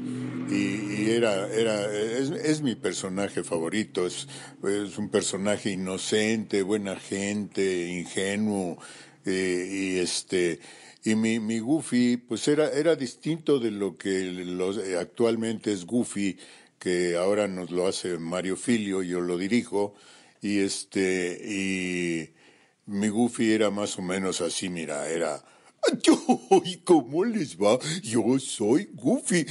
y, 0.48 1.10
era, 1.10 1.48
era, 1.48 1.90
es, 1.92 2.60
mi 2.60 2.76
personaje 2.76 3.42
favorito, 3.42 4.06
es, 4.06 4.28
es, 4.62 4.98
un 4.98 5.08
personaje 5.08 5.70
inocente, 5.70 6.62
buena 6.62 6.96
gente, 6.96 7.88
ingenuo 7.88 8.78
eh, 9.24 9.68
y 9.68 9.98
este 9.98 10.60
y 11.02 11.14
mi, 11.14 11.40
mi 11.40 11.58
Goofy 11.58 12.18
pues 12.18 12.46
era, 12.46 12.70
era 12.70 12.94
distinto 12.94 13.58
de 13.58 13.70
lo 13.70 13.96
que 13.96 14.30
los, 14.30 14.78
actualmente 15.00 15.72
es 15.72 15.86
Goofy, 15.86 16.36
que 16.78 17.16
ahora 17.16 17.48
nos 17.48 17.70
lo 17.70 17.86
hace 17.86 18.18
Mario 18.18 18.56
Filio, 18.56 19.02
yo 19.02 19.20
lo 19.20 19.36
dirijo 19.36 19.94
y 20.40 20.60
este 20.60 21.40
y 21.44 22.30
mi 22.86 23.08
Goofy 23.08 23.52
era 23.52 23.70
más 23.70 23.98
o 23.98 24.02
menos 24.02 24.40
así, 24.40 24.68
mira, 24.68 25.08
era 25.08 25.44
¿Y 26.64 26.76
cómo 26.78 27.24
les 27.24 27.56
va? 27.56 27.78
Yo 28.02 28.38
soy 28.38 28.90
Goofy 28.94 29.46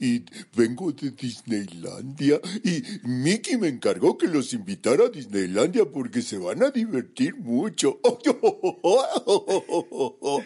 y, 0.00 0.24
vengo 0.54 0.92
de 0.92 1.10
Disneylandia 1.10 2.40
y 2.62 2.82
Mickey 3.04 3.56
me 3.56 3.68
encargó 3.68 4.16
que 4.16 4.28
los 4.28 4.52
invitara 4.52 5.06
a 5.06 5.08
Disneylandia 5.08 5.86
porque 5.86 6.22
se 6.22 6.38
van 6.38 6.62
a 6.62 6.70
divertir 6.70 7.36
mucho. 7.36 8.00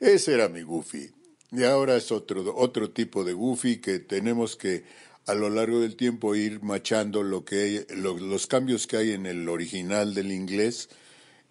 Ese 0.00 0.34
era 0.34 0.48
mi 0.48 0.62
Goofy. 0.62 1.10
Y 1.50 1.64
ahora 1.64 1.96
es 1.96 2.12
otro, 2.12 2.54
otro 2.54 2.90
tipo 2.90 3.24
de 3.24 3.32
Goofy 3.32 3.78
que 3.78 3.98
tenemos 3.98 4.54
que 4.54 4.84
a 5.28 5.34
lo 5.34 5.50
largo 5.50 5.80
del 5.80 5.94
tiempo 5.94 6.34
ir 6.34 6.62
machando 6.62 7.22
lo 7.22 7.44
que 7.44 7.86
los 7.90 8.46
cambios 8.46 8.86
que 8.86 8.96
hay 8.96 9.12
en 9.12 9.26
el 9.26 9.48
original 9.48 10.14
del 10.14 10.32
inglés. 10.32 10.88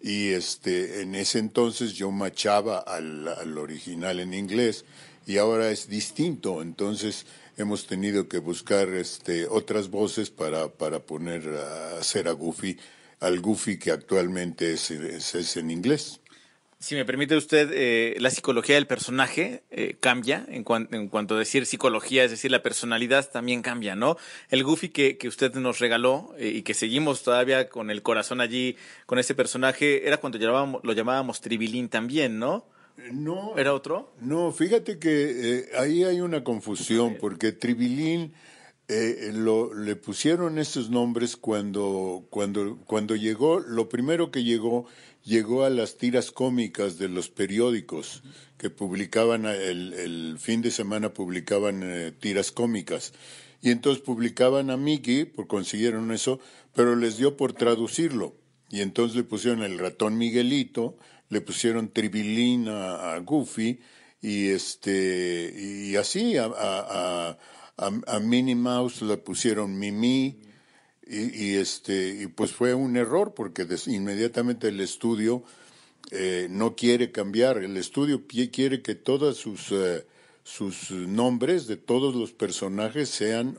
Y 0.00 0.30
este 0.30 1.02
en 1.02 1.14
ese 1.14 1.38
entonces 1.38 1.94
yo 1.94 2.10
machaba 2.10 2.78
al, 2.78 3.56
original 3.56 4.18
en 4.20 4.34
inglés 4.34 4.84
y 5.26 5.38
ahora 5.38 5.70
es 5.70 5.88
distinto. 5.88 6.60
Entonces 6.60 7.24
hemos 7.56 7.86
tenido 7.86 8.28
que 8.28 8.38
buscar 8.38 8.88
este 8.88 9.46
otras 9.46 9.90
voces 9.90 10.30
para 10.30 10.68
para 10.68 10.98
poner 10.98 11.48
a 11.48 11.98
hacer 11.98 12.26
a 12.26 12.32
Goofy 12.32 12.76
al 13.20 13.40
Goofy 13.40 13.78
que 13.78 13.92
actualmente 13.92 14.72
es, 14.72 14.90
es 14.90 15.56
en 15.56 15.70
inglés 15.70 16.20
si 16.80 16.94
me 16.94 17.04
permite 17.04 17.36
usted, 17.36 17.70
eh, 17.72 18.14
la 18.20 18.30
psicología 18.30 18.76
del 18.76 18.86
personaje 18.86 19.64
eh, 19.70 19.96
cambia 19.98 20.44
en, 20.48 20.64
en, 20.92 21.08
cuanto 21.08 21.34
a 21.34 21.38
decir 21.38 21.66
psicología, 21.66 22.22
es 22.22 22.30
decir, 22.30 22.52
la 22.52 22.62
personalidad 22.62 23.28
también 23.30 23.62
cambia, 23.62 23.96
¿no? 23.96 24.16
El 24.48 24.62
Goofy 24.62 24.90
que, 24.90 25.18
que 25.18 25.26
usted 25.26 25.52
nos 25.54 25.80
regaló 25.80 26.34
eh, 26.38 26.48
y 26.48 26.62
que 26.62 26.74
seguimos 26.74 27.24
todavía 27.24 27.68
con 27.68 27.90
el 27.90 28.02
corazón 28.02 28.40
allí 28.40 28.76
con 29.06 29.18
ese 29.18 29.34
personaje, 29.34 30.06
era 30.06 30.18
cuando 30.18 30.38
llamábamos, 30.38 30.80
lo 30.84 30.92
llamábamos 30.92 31.40
Tribilín 31.40 31.88
también, 31.88 32.38
¿no? 32.38 32.64
No. 33.10 33.56
¿Era 33.56 33.74
otro? 33.74 34.12
No, 34.20 34.52
fíjate 34.52 35.00
que 35.00 35.70
ahí 35.76 36.04
hay 36.04 36.20
una 36.20 36.44
confusión, 36.44 37.16
porque 37.18 37.52
Tribilín 37.52 38.34
lo, 39.34 39.74
le 39.74 39.96
pusieron 39.96 40.58
estos 40.58 40.90
nombres 40.90 41.36
cuando, 41.36 42.26
cuando, 42.30 42.78
cuando 42.86 43.14
llegó, 43.14 43.60
lo 43.60 43.88
primero 43.88 44.30
que 44.30 44.42
llegó 44.42 44.86
llegó 45.28 45.64
a 45.64 45.70
las 45.70 45.98
tiras 45.98 46.32
cómicas 46.32 46.98
de 46.98 47.08
los 47.08 47.28
periódicos 47.28 48.22
que 48.56 48.70
publicaban 48.70 49.44
el, 49.44 50.36
fin 50.38 50.62
de 50.62 50.70
semana 50.70 51.12
publicaban 51.12 51.82
eh, 51.84 52.12
tiras 52.18 52.50
cómicas. 52.50 53.12
Y 53.60 53.70
entonces 53.70 54.02
publicaban 54.02 54.70
a 54.70 54.76
Mickey, 54.76 55.24
por 55.26 55.46
consiguieron 55.46 56.12
eso, 56.12 56.40
pero 56.74 56.96
les 56.96 57.18
dio 57.18 57.36
por 57.36 57.52
traducirlo. 57.52 58.36
Y 58.70 58.80
entonces 58.80 59.16
le 59.16 59.24
pusieron 59.24 59.62
el 59.62 59.78
ratón 59.78 60.16
Miguelito, 60.16 60.96
le 61.28 61.40
pusieron 61.40 61.92
Tribilín 61.92 62.68
a, 62.68 63.18
Goofy 63.18 63.80
y 64.20 64.48
este 64.48 65.52
y 65.56 65.96
así 65.96 66.36
a, 66.36 66.50
a, 66.56 67.38
a 67.76 68.20
Minnie 68.20 68.54
Mouse 68.54 69.02
le 69.02 69.16
pusieron 69.18 69.78
Mimi 69.78 70.47
y, 71.08 71.56
este, 71.56 72.08
y 72.20 72.26
pues 72.26 72.52
fue 72.52 72.74
un 72.74 72.96
error 72.96 73.32
porque 73.34 73.66
inmediatamente 73.86 74.68
el 74.68 74.80
estudio 74.80 75.42
eh, 76.10 76.48
no 76.50 76.76
quiere 76.76 77.10
cambiar. 77.10 77.58
El 77.58 77.76
estudio 77.76 78.24
quiere 78.26 78.82
que 78.82 78.94
todos 78.94 79.38
sus, 79.38 79.72
eh, 79.72 80.06
sus 80.44 80.90
nombres 80.90 81.66
de 81.66 81.76
todos 81.76 82.14
los 82.14 82.32
personajes 82.32 83.08
sean 83.08 83.58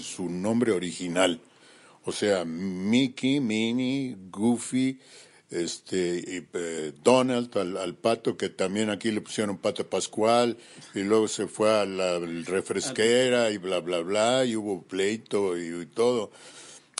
su 0.00 0.30
nombre 0.30 0.72
original. 0.72 1.40
O 2.04 2.12
sea, 2.12 2.44
Mickey, 2.44 3.40
Minnie, 3.40 4.16
Goofy, 4.30 4.98
este 5.54 6.16
y, 6.18 6.46
eh, 6.52 6.92
Donald 7.02 7.56
al, 7.56 7.94
pato 7.94 8.36
que 8.36 8.48
también 8.48 8.90
aquí 8.90 9.10
le 9.10 9.20
pusieron 9.20 9.58
pato 9.58 9.88
pascual 9.88 10.56
y 10.94 11.00
luego 11.00 11.28
se 11.28 11.46
fue 11.46 11.70
a 11.70 11.84
la 11.84 12.18
refresquera 12.18 13.50
y 13.50 13.58
bla 13.58 13.80
bla 13.80 14.00
bla 14.00 14.44
y 14.44 14.56
hubo 14.56 14.82
pleito 14.82 15.56
y 15.56 15.86
todo 15.86 16.30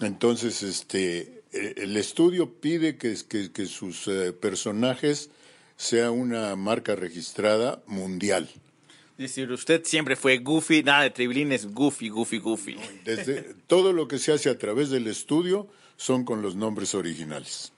entonces, 0.01 0.63
este, 0.63 1.43
eh, 1.53 1.75
el 1.77 1.97
estudio 1.97 2.53
pide 2.53 2.97
que, 2.97 3.17
que, 3.53 3.67
sus 3.67 4.09
eh, 4.09 4.33
personajes 4.33 5.31
sea 5.77 6.11
una 6.11 6.55
marca 6.57 6.97
registrada 6.97 7.83
mundial. 7.87 8.49
Es 9.17 9.31
decir, 9.31 9.53
usted 9.53 9.83
siempre 9.85 10.17
fue 10.17 10.39
Goofy, 10.39 10.83
nada 10.83 11.03
de 11.05 11.11
Tribilín 11.11 11.53
es 11.53 11.67
Goofy, 11.73 12.09
Goofy, 12.09 12.39
Goofy. 12.39 12.77
Desde, 13.05 13.55
todo 13.69 13.93
lo 13.93 14.09
que 14.09 14.19
se 14.19 14.33
hace 14.33 14.51
a 14.51 14.59
través 14.59 14.91
del 14.91 15.07
estudio 15.07 15.69
son 15.97 16.25
con 16.25 16.43
los 16.43 16.57
nombres 16.57 16.97
originales. 16.97 17.73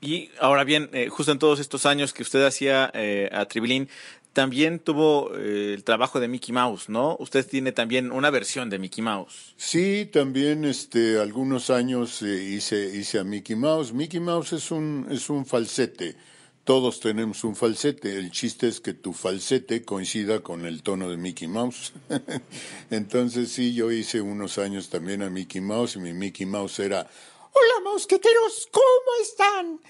Y 0.00 0.30
ahora 0.40 0.64
bien, 0.64 0.88
eh, 0.92 1.08
justo 1.08 1.30
en 1.32 1.38
todos 1.38 1.60
estos 1.60 1.84
años 1.84 2.14
que 2.14 2.22
usted 2.22 2.44
hacía 2.44 2.90
a 3.32 3.44
Tribilín, 3.46 3.88
también 4.32 4.78
tuvo 4.78 5.36
eh, 5.36 5.74
el 5.74 5.84
trabajo 5.84 6.20
de 6.20 6.28
Mickey 6.28 6.52
Mouse, 6.52 6.88
¿no? 6.88 7.16
Usted 7.18 7.46
tiene 7.46 7.72
también 7.72 8.12
una 8.12 8.30
versión 8.30 8.70
de 8.70 8.78
Mickey 8.78 9.02
Mouse. 9.02 9.54
Sí, 9.56 10.08
también 10.12 10.64
este, 10.64 11.18
algunos 11.18 11.70
años 11.70 12.22
eh, 12.22 12.42
hice, 12.42 12.96
hice 12.96 13.18
a 13.18 13.24
Mickey 13.24 13.56
Mouse. 13.56 13.92
Mickey 13.92 14.20
Mouse 14.20 14.52
es 14.52 14.70
un, 14.70 15.08
es 15.10 15.30
un 15.30 15.44
falsete. 15.44 16.14
Todos 16.62 17.00
tenemos 17.00 17.42
un 17.42 17.56
falsete. 17.56 18.18
El 18.18 18.30
chiste 18.30 18.68
es 18.68 18.80
que 18.80 18.94
tu 18.94 19.12
falsete 19.12 19.82
coincida 19.82 20.40
con 20.40 20.64
el 20.64 20.82
tono 20.82 21.10
de 21.10 21.16
Mickey 21.16 21.48
Mouse. 21.48 21.92
Entonces 22.90 23.50
sí, 23.50 23.74
yo 23.74 23.90
hice 23.90 24.20
unos 24.20 24.58
años 24.58 24.90
también 24.90 25.22
a 25.22 25.30
Mickey 25.30 25.60
Mouse 25.60 25.96
y 25.96 25.98
mi 25.98 26.12
Mickey 26.12 26.46
Mouse 26.46 26.78
era 26.78 27.08
Hola, 27.52 27.90
mosqueteros, 27.90 28.68
¿cómo 28.70 29.22
están? 29.22 29.80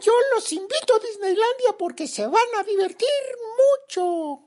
Yo 0.00 0.12
los 0.34 0.52
invito 0.52 0.94
a 0.94 0.98
Disneylandia 0.98 1.76
porque 1.78 2.08
se 2.08 2.26
van 2.26 2.48
a 2.58 2.64
divertir 2.64 3.08
mucho. 3.92 4.40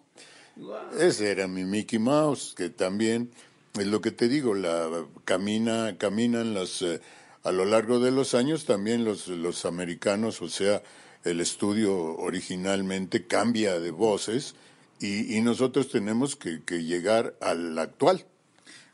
Ese 0.99 1.31
era 1.31 1.47
mi 1.47 1.63
Mickey 1.63 1.99
Mouse, 1.99 2.53
que 2.55 2.69
también 2.69 3.31
es 3.79 3.87
lo 3.87 4.01
que 4.01 4.11
te 4.11 4.27
digo, 4.27 4.53
la 4.53 5.05
camina, 5.23 5.97
caminan 5.97 6.53
los 6.53 6.81
eh, 6.81 6.99
a 7.43 7.51
lo 7.51 7.63
largo 7.63 7.99
de 7.99 8.11
los 8.11 8.33
años 8.33 8.65
también 8.65 9.05
los, 9.05 9.27
los 9.29 9.65
americanos, 9.65 10.41
o 10.41 10.49
sea, 10.49 10.83
el 11.23 11.39
estudio 11.39 11.95
originalmente 12.17 13.25
cambia 13.27 13.79
de 13.79 13.91
voces 13.91 14.55
y, 14.99 15.37
y 15.37 15.41
nosotros 15.41 15.89
tenemos 15.89 16.35
que, 16.35 16.63
que 16.63 16.83
llegar 16.83 17.35
al 17.39 17.77
actual. 17.79 18.25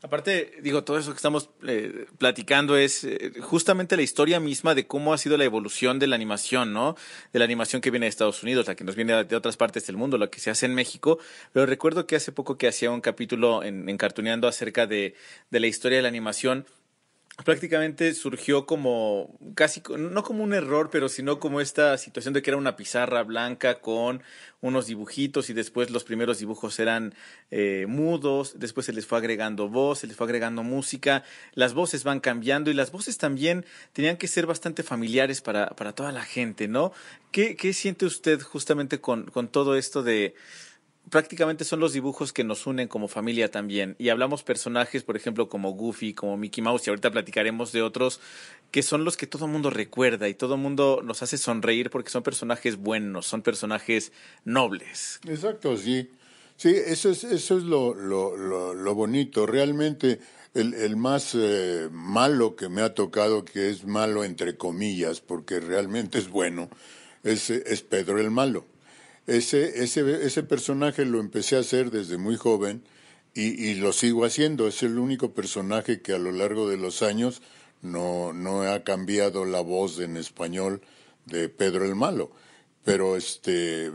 Aparte, 0.02 0.60
digo, 0.62 0.84
todo 0.84 0.98
eso 0.98 1.12
que 1.12 1.18
estamos 1.18 1.50
eh, 1.68 2.06
platicando 2.18 2.78
es 2.78 3.04
eh, 3.04 3.34
justamente 3.42 3.96
la 3.96 4.04
historia 4.04 4.40
misma 4.40 4.75
de 4.75 4.86
cómo 4.86 5.14
ha 5.14 5.18
sido 5.18 5.38
la 5.38 5.46
evolución 5.46 5.98
de 6.00 6.08
la 6.08 6.16
animación, 6.16 6.74
¿no? 6.74 6.96
De 7.34 7.40
la 7.40 7.46
animación 7.46 7.82
que 7.82 7.92
viene 7.92 8.06
de 8.06 8.10
Estados 8.10 8.44
Unidos, 8.44 8.68
la 8.68 8.75
que 8.75 8.84
nos 8.84 8.96
viene 8.96 9.24
de 9.24 9.36
otras 9.36 9.58
partes 9.58 9.88
del 9.88 9.98
mundo, 9.98 10.18
la 10.18 10.28
que 10.28 10.40
se 10.40 10.52
hace 10.52 10.66
en 10.66 10.75
México. 10.75 11.18
Pero 11.54 11.66
recuerdo 11.66 12.06
que 12.06 12.16
hace 12.16 12.32
poco 12.32 12.58
que 12.58 12.68
hacía 12.68 12.92
un 12.92 13.02
capítulo 13.02 13.64
en, 13.64 13.90
en 13.90 13.98
acerca 14.46 14.86
de 14.86 15.16
la 15.50 15.68
historia 15.68 15.98
de 15.98 16.04
la 16.04 16.10
animación 16.10 16.66
prácticamente 17.44 18.13
surgió 18.13 18.65
como 18.65 19.38
casi 19.56 19.82
no 19.98 20.24
como 20.24 20.44
un 20.44 20.54
error, 20.54 20.89
pero 20.89 21.10
sino 21.10 21.39
como 21.39 21.60
esta 21.60 21.98
situación 21.98 22.34
de 22.34 22.42
que 22.42 22.51
era 22.51 22.58
una 22.58 22.77
pizarra 22.77 23.24
blanca 23.24 23.82
con 23.82 24.24
unos 24.62 24.88
dibujitos 24.88 25.50
y 25.50 25.54
después 25.54 25.89
los 25.92 26.06
primeros 26.06 26.39
dibujos 26.39 26.80
eran 26.80 27.13
eh, 27.51 27.86
mudos, 27.89 28.58
después 28.58 28.86
se 28.86 28.94
les 28.94 29.06
fue 29.06 29.18
agregando 29.18 29.68
voz, 29.68 30.00
se 30.00 30.08
les 30.08 30.15
fue 30.15 30.25
agregando 30.25 30.63
música, 30.63 31.24
las 31.54 31.74
voces 31.74 32.04
van 32.06 32.22
cambiando 32.22 32.72
y 32.72 32.74
las 32.74 32.92
voces 32.92 33.18
también 33.18 33.65
tenían 33.92 34.15
que 34.15 34.27
ser 34.27 34.46
bastante 34.46 34.82
familiares 34.82 35.42
para, 35.42 35.68
para 35.72 35.94
toda 35.94 36.13
la 36.13 36.24
gente, 36.24 36.70
¿no? 36.70 36.94
¿Qué, 37.32 37.58
qué 37.58 37.74
siente 37.74 38.06
usted 38.06 38.42
justamente 38.42 39.01
con, 39.01 39.25
con 39.25 39.50
todo 39.50 39.75
esto 39.75 40.04
de 40.04 40.36
prácticamente 41.10 41.66
son 41.66 41.80
los 41.80 41.94
dibujos 41.94 42.34
que 42.34 42.44
nos 42.44 42.68
unen 42.68 42.88
como 42.88 43.08
familia 43.08 43.52
también. 43.52 43.96
Y 44.00 44.10
hablamos 44.10 44.44
personajes, 44.44 45.04
por 45.04 45.16
ejemplo, 45.16 45.50
como 45.50 45.72
Goofy, 45.72 46.14
como 46.14 46.38
Mickey 46.38 46.64
Mouse, 46.64 46.88
y 46.88 46.90
ahorita 46.90 47.12
platicaremos 47.12 47.72
de 47.72 47.82
otros 47.82 48.20
que 48.72 48.84
son 48.84 49.06
los 49.06 49.16
que 49.16 49.28
todo 49.28 49.48
mundo 49.48 49.70
recuerda 49.70 50.28
y 50.28 50.34
todo 50.34 50.58
mundo 50.58 51.02
nos 51.04 51.24
hace 51.24 51.38
sonreír 51.38 51.90
porque 51.90 52.10
son 52.10 52.24
personajes 52.24 52.78
buenos, 52.78 53.26
son 53.26 53.42
personajes 53.42 54.12
nobles. 54.44 55.20
Exacto, 55.28 55.78
sí. 55.78 56.10
Sí, 56.58 56.70
eso 56.70 57.10
es, 57.10 57.24
eso 57.26 57.58
es 57.58 57.64
lo, 57.64 57.94
lo, 57.94 58.74
lo, 58.74 58.96
bonito. 58.96 59.46
Realmente 59.46 60.20
el, 60.54 60.74
el 60.74 60.96
más 60.96 61.36
eh, 61.36 61.90
malo 61.92 62.56
que 62.56 62.70
me 62.70 62.82
ha 62.82 62.94
tocado, 62.94 63.44
que 63.44 63.70
es 63.70 63.86
malo 63.86 64.24
entre 64.24 64.56
comillas, 64.56 65.20
porque 65.20 65.60
realmente 65.60 66.18
es 66.18 66.30
bueno, 66.30 66.70
es, 67.24 67.50
es 67.50 67.82
Pedro 67.82 68.20
el 68.20 68.32
Malo. 68.32 68.66
Ese, 69.27 69.84
ese, 69.84 70.25
ese 70.25 70.44
personaje 70.44 71.05
lo 71.05 71.20
empecé 71.20 71.55
a 71.55 71.60
hacer 71.60 71.91
desde 71.91 72.17
muy 72.17 72.36
joven 72.36 72.84
y, 73.34 73.70
y, 73.70 73.75
lo 73.75 73.91
sigo 73.91 74.24
haciendo. 74.24 74.67
Es 74.67 74.84
el 74.84 75.00
único 75.00 75.34
personaje 75.34 76.01
que 76.01 76.13
a 76.13 76.20
lo 76.20 76.32
largo 76.32 76.70
de 76.70 76.77
los 76.77 77.01
años 77.01 77.41
no, 77.82 78.34
no 78.34 78.62
ha 78.62 78.84
cambiado 78.84 79.46
la 79.46 79.62
voz 79.62 80.00
en 80.00 80.17
español 80.17 80.82
de 81.25 81.50
Pedro 81.50 81.86
el 81.86 81.96
Malo 81.96 82.32
pero 82.84 83.17
este 83.17 83.91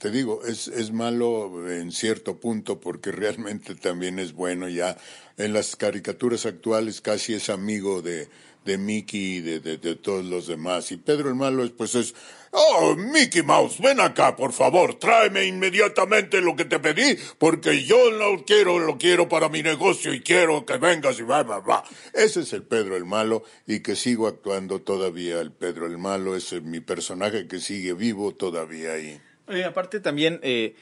te 0.00 0.10
digo 0.10 0.42
es, 0.46 0.68
es 0.68 0.90
malo 0.90 1.70
en 1.70 1.92
cierto 1.92 2.40
punto 2.40 2.80
porque 2.80 3.12
realmente 3.12 3.74
también 3.74 4.18
es 4.18 4.32
bueno 4.32 4.68
ya 4.70 4.96
en 5.36 5.52
las 5.52 5.76
caricaturas 5.76 6.46
actuales 6.46 7.02
casi 7.02 7.34
es 7.34 7.50
amigo 7.50 8.00
de 8.00 8.28
de 8.64 8.78
Mickey 8.78 9.36
y 9.36 9.40
de, 9.40 9.60
de, 9.60 9.78
de, 9.78 9.96
todos 9.96 10.24
los 10.24 10.46
demás. 10.46 10.92
Y 10.92 10.96
Pedro 10.96 11.28
el 11.28 11.34
Malo, 11.34 11.68
pues 11.76 11.94
es, 11.94 12.14
oh, 12.50 12.94
Mickey 12.96 13.42
Mouse, 13.42 13.80
ven 13.80 14.00
acá, 14.00 14.36
por 14.36 14.52
favor, 14.52 14.98
tráeme 14.98 15.44
inmediatamente 15.44 16.40
lo 16.40 16.56
que 16.56 16.64
te 16.64 16.78
pedí, 16.78 17.16
porque 17.38 17.84
yo 17.84 18.10
lo 18.10 18.44
quiero, 18.44 18.78
lo 18.78 18.98
quiero 18.98 19.28
para 19.28 19.48
mi 19.48 19.62
negocio 19.62 20.12
y 20.12 20.20
quiero 20.20 20.64
que 20.66 20.78
vengas 20.78 21.18
y 21.18 21.22
va, 21.22 21.42
va, 21.42 21.60
va. 21.60 21.84
Ese 22.12 22.40
es 22.40 22.52
el 22.52 22.62
Pedro 22.62 22.96
el 22.96 23.04
Malo 23.04 23.44
y 23.66 23.80
que 23.80 23.96
sigo 23.96 24.26
actuando 24.26 24.80
todavía 24.80 25.40
el 25.40 25.52
Pedro 25.52 25.86
el 25.86 25.98
Malo, 25.98 26.36
es 26.36 26.52
mi 26.62 26.80
personaje 26.80 27.46
que 27.46 27.60
sigue 27.60 27.92
vivo 27.92 28.34
todavía 28.34 28.92
ahí. 28.92 29.20
Aparte 29.66 29.98
también, 29.98 30.38
eh, 30.42 30.76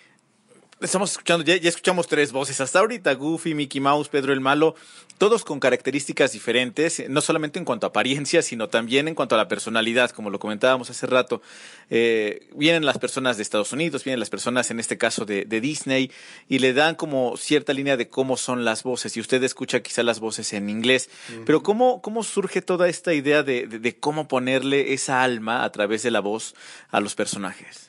Estamos 0.81 1.11
escuchando, 1.11 1.45
ya, 1.45 1.57
ya, 1.57 1.69
escuchamos 1.69 2.07
tres 2.07 2.31
voces 2.31 2.61
hasta 2.61 2.79
ahorita, 2.79 3.13
Goofy, 3.15 3.53
Mickey 3.53 3.81
Mouse, 3.81 4.09
Pedro 4.09 4.33
el 4.33 4.41
Malo, 4.41 4.77
todos 5.19 5.43
con 5.43 5.59
características 5.59 6.31
diferentes, 6.31 7.03
no 7.09 7.21
solamente 7.21 7.59
en 7.59 7.65
cuanto 7.65 7.87
a 7.87 7.89
apariencia, 7.89 8.43
sino 8.43 8.69
también 8.69 9.09
en 9.09 9.17
cuanto 9.17 9.35
a 9.35 9.39
la 9.39 9.49
personalidad, 9.49 10.13
como 10.13 10.31
lo 10.31 10.39
comentábamos 10.39 10.89
hace 10.89 11.09
rato. 11.09 11.43
Eh, 11.91 12.47
vienen 12.55 12.87
las 12.87 12.97
personas 12.97 13.37
de 13.37 13.43
Estados 13.43 13.73
Unidos, 13.73 14.05
vienen 14.05 14.21
las 14.21 14.31
personas 14.31 14.71
en 14.71 14.79
este 14.79 14.97
caso 14.97 15.25
de, 15.25 15.45
de, 15.47 15.61
Disney, 15.61 16.13
y 16.49 16.61
le 16.61 16.73
dan 16.73 16.95
como 16.95 17.37
cierta 17.37 17.73
línea 17.73 17.97
de 17.97 18.07
cómo 18.07 18.37
son 18.37 18.65
las 18.65 18.85
voces, 18.85 19.17
y 19.17 19.21
usted 19.21 19.43
escucha 19.43 19.83
quizá 19.83 20.05
las 20.05 20.21
voces 20.21 20.53
en 20.53 20.71
inglés, 20.71 21.11
uh 21.11 21.33
-huh. 21.33 21.43
pero 21.45 21.65
¿cómo, 21.65 22.01
¿cómo 22.03 22.23
surge 22.23 22.63
toda 22.63 22.89
esta 22.89 23.13
idea 23.13 23.43
de, 23.43 23.67
de, 23.67 23.81
de 23.81 23.97
cómo 23.97 24.29
ponerle 24.29 24.93
esa 24.93 25.25
alma 25.25 25.65
a 25.65 25.73
través 25.73 26.05
de 26.05 26.13
la 26.13 26.21
voz 26.21 26.55
a 26.91 27.01
los 27.01 27.17
personajes? 27.17 27.89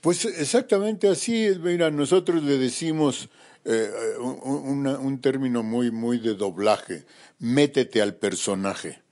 Pues 0.00 0.24
exactamente 0.24 1.08
así, 1.08 1.50
mira, 1.60 1.90
nosotros 1.90 2.42
le 2.42 2.58
decimos 2.58 3.28
eh, 3.64 3.90
un, 4.20 5.18
término 5.20 5.62
muy, 5.64 5.90
muy 5.90 6.18
de 6.18 6.34
doblaje, 6.34 7.04
métete 7.40 8.00
al 8.00 8.14
personaje. 8.14 9.02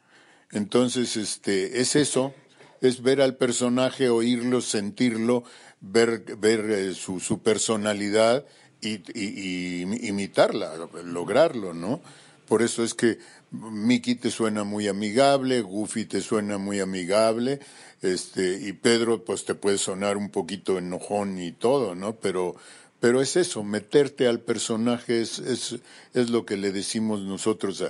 Entonces, 0.53 1.17
este, 1.17 1.81
es 1.81 1.97
eso, 1.97 2.33
es 2.81 3.03
ver 3.03 3.21
al 3.21 3.37
personaje, 3.37 4.09
oírlo, 4.09 4.61
sentirlo, 4.61 5.43
ver, 5.81 6.37
ver 6.37 6.71
eh, 6.71 6.95
su, 6.95 7.19
su, 7.19 7.43
personalidad 7.43 8.45
y, 8.81 9.83
imitarla, 10.07 10.75
lograrlo, 11.05 11.75
¿no? 11.75 12.00
Por 12.47 12.62
eso 12.62 12.85
es 12.85 12.95
que 12.95 13.19
Mickey 13.61 14.16
te 14.16 14.30
suena 14.30 14.64
muy 14.64 14.88
amigable, 14.88 15.61
Goofy 15.61 16.04
te 16.04 16.20
suena 16.20 16.58
muy 16.58 16.80
amigable, 16.80 17.61
este, 18.02 18.58
y 18.61 18.73
Pedro 18.73 19.25
pues 19.25 19.44
te 19.44 19.54
puede 19.54 19.78
sonar 19.78 20.16
un 20.16 20.30
poquito 20.30 20.78
enojón 20.78 21.38
y 21.38 21.52
todo, 21.52 21.94
¿no? 21.94 22.16
Pero, 22.16 22.56
pero 23.00 23.23
es 23.23 23.37
eso, 23.37 23.62
meterte 23.62 24.26
al 24.26 24.40
personaje 24.40 25.20
es, 25.20 25.38
es, 25.38 25.76
es 26.12 26.30
lo 26.30 26.44
que 26.44 26.56
le 26.56 26.73
decimos 26.73 27.20
nosotros. 27.20 27.84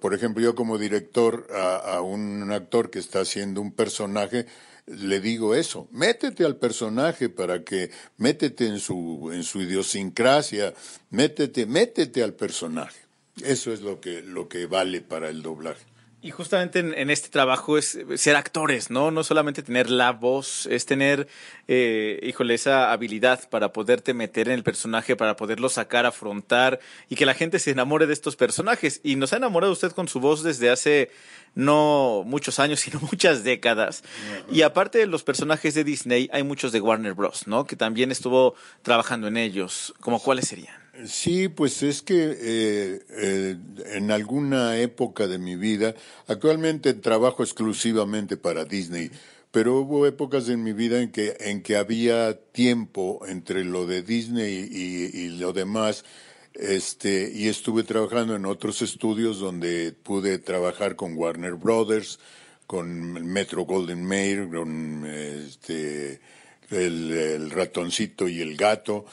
Por 0.00 0.14
ejemplo, 0.14 0.42
yo 0.42 0.54
como 0.54 0.78
director 0.78 1.46
a, 1.54 1.76
a, 1.76 2.00
un 2.00 2.50
actor 2.50 2.90
que 2.90 2.98
está 2.98 3.20
haciendo 3.20 3.60
un 3.60 3.72
personaje, 3.72 4.46
le 4.86 5.20
digo 5.20 5.54
eso, 5.54 5.88
métete 5.92 6.44
al 6.44 6.56
personaje 6.56 7.28
para 7.28 7.64
que, 7.64 7.90
métete 8.16 8.66
en 8.66 8.80
su, 8.80 9.30
en 9.32 9.42
su 9.42 9.60
idiosincrasia, 9.60 10.74
métete, 11.10 11.66
métete 11.66 12.22
al 12.22 12.34
personaje. 12.34 13.03
Eso 13.42 13.72
es 13.72 13.80
lo 13.80 14.00
que, 14.00 14.22
lo 14.22 14.48
que 14.48 14.66
vale 14.66 15.00
para 15.00 15.28
el 15.28 15.42
doblaje. 15.42 15.84
Y 16.24 16.30
justamente 16.30 16.78
en, 16.78 16.94
en, 16.94 17.10
este 17.10 17.28
trabajo 17.28 17.76
es 17.76 17.98
ser 18.14 18.36
actores, 18.36 18.88
¿no? 18.88 19.10
No 19.10 19.22
solamente 19.24 19.62
tener 19.62 19.90
la 19.90 20.12
voz, 20.12 20.64
es 20.70 20.86
tener, 20.86 21.28
eh, 21.68 22.18
híjole, 22.22 22.54
esa 22.54 22.92
habilidad 22.92 23.46
para 23.50 23.74
poderte 23.74 24.14
meter 24.14 24.48
en 24.48 24.54
el 24.54 24.62
personaje, 24.62 25.16
para 25.16 25.36
poderlo 25.36 25.68
sacar, 25.68 26.06
afrontar 26.06 26.80
y 27.10 27.16
que 27.16 27.26
la 27.26 27.34
gente 27.34 27.58
se 27.58 27.72
enamore 27.72 28.06
de 28.06 28.14
estos 28.14 28.36
personajes. 28.36 29.02
Y 29.04 29.16
nos 29.16 29.34
ha 29.34 29.36
enamorado 29.36 29.70
usted 29.70 29.92
con 29.92 30.08
su 30.08 30.18
voz 30.18 30.42
desde 30.42 30.70
hace 30.70 31.10
no 31.54 32.22
muchos 32.26 32.58
años, 32.58 32.80
sino 32.84 33.00
muchas 33.00 33.44
décadas. 33.44 34.02
Y 34.50 34.62
aparte 34.62 34.98
de 34.98 35.06
los 35.06 35.22
personajes 35.22 35.74
de 35.74 35.84
Disney, 35.84 36.28
hay 36.32 36.42
muchos 36.42 36.72
de 36.72 36.80
Warner 36.80 37.14
Bros., 37.14 37.46
¿no? 37.46 37.66
Que 37.66 37.76
también 37.76 38.10
estuvo 38.10 38.54
trabajando 38.82 39.28
en 39.28 39.36
ellos. 39.36 39.94
¿Como 40.00 40.20
cuáles 40.20 40.48
serían? 40.48 40.74
Sí, 41.06 41.48
pues 41.48 41.82
es 41.82 42.02
que 42.02 42.36
eh, 42.40 43.00
eh, 43.08 43.56
en 43.94 44.12
alguna 44.12 44.78
época 44.78 45.26
de 45.26 45.38
mi 45.38 45.56
vida, 45.56 45.94
actualmente 46.28 46.94
trabajo 46.94 47.42
exclusivamente 47.42 48.36
para 48.36 48.64
Disney, 48.64 49.10
pero 49.50 49.80
hubo 49.80 50.06
épocas 50.06 50.48
en 50.48 50.62
mi 50.62 50.72
vida 50.72 51.00
en 51.00 51.10
que, 51.10 51.36
en 51.40 51.62
que 51.62 51.76
había 51.76 52.34
tiempo 52.52 53.24
entre 53.26 53.64
lo 53.64 53.86
de 53.86 54.02
Disney 54.02 54.68
y 54.70 55.28
lo 55.30 55.52
demás, 55.52 56.04
este, 56.54 57.32
y 57.34 57.48
estuve 57.48 57.82
trabajando 57.82 58.36
en 58.36 58.46
otros 58.46 58.80
estudios 58.80 59.40
donde 59.40 59.92
pude 59.92 60.38
trabajar 60.38 60.94
con 60.94 61.16
Warner 61.16 61.54
Brothers, 61.54 62.20
con 62.66 63.12
Metro 63.26 63.64
Golden 63.64 64.04
Mayer, 64.04 64.48
con 64.48 65.04
este, 65.04 66.20
el, 66.70 67.50
ratoncito 67.50 68.28
y 68.28 68.40
el 68.40 68.56
gato. 68.56 69.04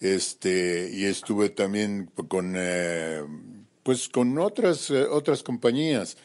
Este 0.00 0.90
y 0.92 1.06
estuve 1.06 1.48
también 1.48 2.10
con 2.28 2.54
eh, 2.56 3.22
pues 3.82 4.08
con 4.08 4.38
otras 4.38 4.90
eh, 4.90 5.04
otras 5.04 5.42
compañías. 5.42 6.16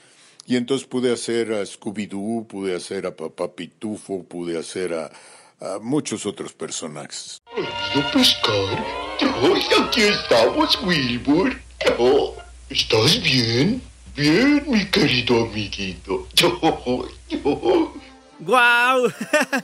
Y 0.46 0.58
entonces 0.58 0.88
pude 0.88 1.14
hacer 1.14 1.54
a 1.54 1.66
Scooby 1.66 2.08
Doo 2.08 2.48
pude 2.48 2.76
hacer 2.76 3.06
a 3.06 3.16
Papá 3.16 3.56
Pitufo 3.56 4.24
pude 4.24 4.58
hacer 4.58 4.94
a, 4.94 5.12
a 5.62 5.80
muchos 5.80 6.26
otros 6.26 6.54
personajes 6.54 7.42
¿Querido 7.56 8.12
pescar? 8.12 8.86
¡Ay, 9.22 9.62
aquí 9.80 10.02
estamos, 10.02 10.80
Wilbur! 10.84 11.56
Oh, 12.00 12.36
¿Estás 12.70 13.22
bien? 13.22 13.82
Bien, 14.16 14.64
mi 14.68 14.86
querido 14.88 15.46
amiguito. 15.46 16.28
¡Guau! 16.60 17.92
Wow. 18.40 19.14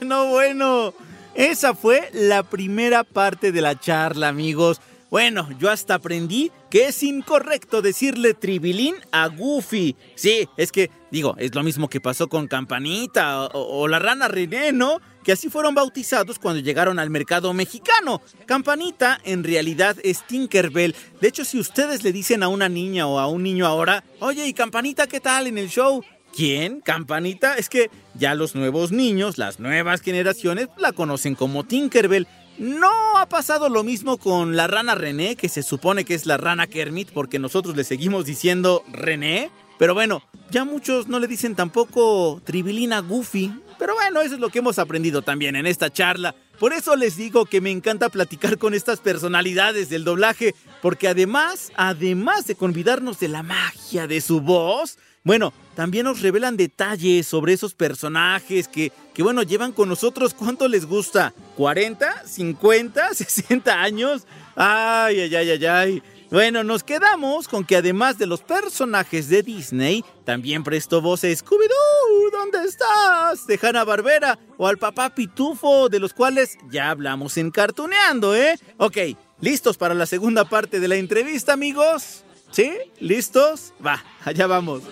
no 0.02 0.28
bueno. 0.28 0.94
Esa 1.34 1.74
fue 1.74 2.10
la 2.12 2.42
primera 2.42 3.04
parte 3.04 3.52
de 3.52 3.60
la 3.60 3.78
charla, 3.78 4.28
amigos. 4.28 4.80
Bueno, 5.10 5.48
yo 5.58 5.70
hasta 5.70 5.94
aprendí 5.94 6.52
que 6.70 6.88
es 6.88 7.02
incorrecto 7.02 7.80
decirle 7.80 8.34
tribilín 8.34 8.94
a 9.10 9.28
Goofy. 9.28 9.96
Sí, 10.14 10.48
es 10.56 10.70
que, 10.70 10.90
digo, 11.10 11.34
es 11.38 11.54
lo 11.54 11.62
mismo 11.62 11.88
que 11.88 12.00
pasó 12.00 12.28
con 12.28 12.46
Campanita 12.46 13.44
o, 13.44 13.80
o, 13.80 13.88
la 13.88 13.98
rana 13.98 14.28
René, 14.28 14.72
¿no? 14.72 15.00
Que 15.28 15.32
así 15.32 15.50
fueron 15.50 15.74
bautizados 15.74 16.38
cuando 16.38 16.62
llegaron 16.62 16.98
al 16.98 17.10
mercado 17.10 17.52
mexicano. 17.52 18.22
Campanita 18.46 19.20
en 19.24 19.44
realidad 19.44 19.94
es 20.02 20.26
Tinkerbell. 20.26 20.96
De 21.20 21.28
hecho, 21.28 21.44
si 21.44 21.58
ustedes 21.60 22.02
le 22.02 22.12
dicen 22.12 22.42
a 22.42 22.48
una 22.48 22.70
niña 22.70 23.06
o 23.06 23.18
a 23.18 23.26
un 23.26 23.42
niño 23.42 23.66
ahora, 23.66 24.04
oye, 24.20 24.46
¿y 24.46 24.54
Campanita 24.54 25.06
qué 25.06 25.20
tal 25.20 25.46
en 25.46 25.58
el 25.58 25.68
show? 25.68 26.02
¿Quién? 26.34 26.80
¿Campanita? 26.80 27.58
Es 27.58 27.68
que 27.68 27.90
ya 28.14 28.34
los 28.34 28.54
nuevos 28.54 28.90
niños, 28.90 29.36
las 29.36 29.60
nuevas 29.60 30.00
generaciones, 30.00 30.68
la 30.78 30.92
conocen 30.92 31.34
como 31.34 31.62
Tinkerbell. 31.62 32.26
No 32.56 33.18
ha 33.18 33.28
pasado 33.28 33.68
lo 33.68 33.84
mismo 33.84 34.16
con 34.16 34.56
la 34.56 34.66
rana 34.66 34.94
René, 34.94 35.36
que 35.36 35.50
se 35.50 35.62
supone 35.62 36.06
que 36.06 36.14
es 36.14 36.24
la 36.24 36.38
rana 36.38 36.68
Kermit, 36.68 37.10
porque 37.10 37.38
nosotros 37.38 37.76
le 37.76 37.84
seguimos 37.84 38.24
diciendo 38.24 38.82
René. 38.90 39.50
Pero 39.78 39.92
bueno, 39.92 40.22
ya 40.50 40.64
muchos 40.64 41.06
no 41.06 41.20
le 41.20 41.26
dicen 41.26 41.54
tampoco 41.54 42.40
Tribilina 42.46 43.00
Goofy. 43.00 43.52
Pero 43.78 43.94
bueno, 43.94 44.20
eso 44.20 44.34
es 44.34 44.40
lo 44.40 44.48
que 44.48 44.58
hemos 44.58 44.78
aprendido 44.78 45.22
también 45.22 45.56
en 45.56 45.66
esta 45.66 45.90
charla. 45.90 46.34
Por 46.58 46.72
eso 46.72 46.96
les 46.96 47.16
digo 47.16 47.46
que 47.46 47.60
me 47.60 47.70
encanta 47.70 48.08
platicar 48.08 48.58
con 48.58 48.74
estas 48.74 48.98
personalidades 48.98 49.88
del 49.88 50.04
doblaje, 50.04 50.54
porque 50.82 51.06
además, 51.08 51.70
además 51.76 52.46
de 52.46 52.56
convidarnos 52.56 53.20
de 53.20 53.28
la 53.28 53.44
magia 53.44 54.08
de 54.08 54.20
su 54.20 54.40
voz, 54.40 54.98
bueno, 55.22 55.52
también 55.76 56.04
nos 56.04 56.22
revelan 56.22 56.56
detalles 56.56 57.26
sobre 57.26 57.52
esos 57.52 57.74
personajes 57.74 58.66
que, 58.66 58.92
que, 59.14 59.22
bueno, 59.22 59.42
llevan 59.42 59.72
con 59.72 59.88
nosotros 59.88 60.34
cuánto 60.34 60.66
les 60.66 60.86
gusta. 60.86 61.32
¿40? 61.56 62.24
¿50? 62.24 62.92
¿60 63.10 63.68
años? 63.68 64.26
Ay, 64.56 65.20
ay, 65.20 65.34
ay, 65.36 65.50
ay, 65.50 65.66
ay. 65.66 66.02
Bueno, 66.30 66.62
nos 66.62 66.84
quedamos 66.84 67.48
con 67.48 67.64
que 67.64 67.76
además 67.76 68.18
de 68.18 68.26
los 68.26 68.42
personajes 68.42 69.30
de 69.30 69.42
Disney, 69.42 70.04
también 70.26 70.62
prestó 70.62 71.00
voz 71.00 71.24
a 71.24 71.28
Scooby-Doo, 71.28 72.30
¿dónde 72.30 72.68
estás? 72.68 73.46
De 73.46 73.58
Hanna-Barbera 73.60 74.38
o 74.58 74.66
al 74.68 74.76
papá 74.76 75.14
Pitufo, 75.14 75.88
de 75.88 75.98
los 75.98 76.12
cuales 76.12 76.58
ya 76.70 76.90
hablamos 76.90 77.38
en 77.38 77.50
Cartuneando, 77.50 78.36
¿eh? 78.36 78.58
Ok, 78.76 78.98
¿listos 79.40 79.78
para 79.78 79.94
la 79.94 80.04
segunda 80.04 80.44
parte 80.44 80.80
de 80.80 80.88
la 80.88 80.96
entrevista, 80.96 81.54
amigos? 81.54 82.24
¿Sí? 82.50 82.72
¿Listos? 83.00 83.72
Va, 83.84 84.04
allá 84.24 84.46
vamos. 84.46 84.82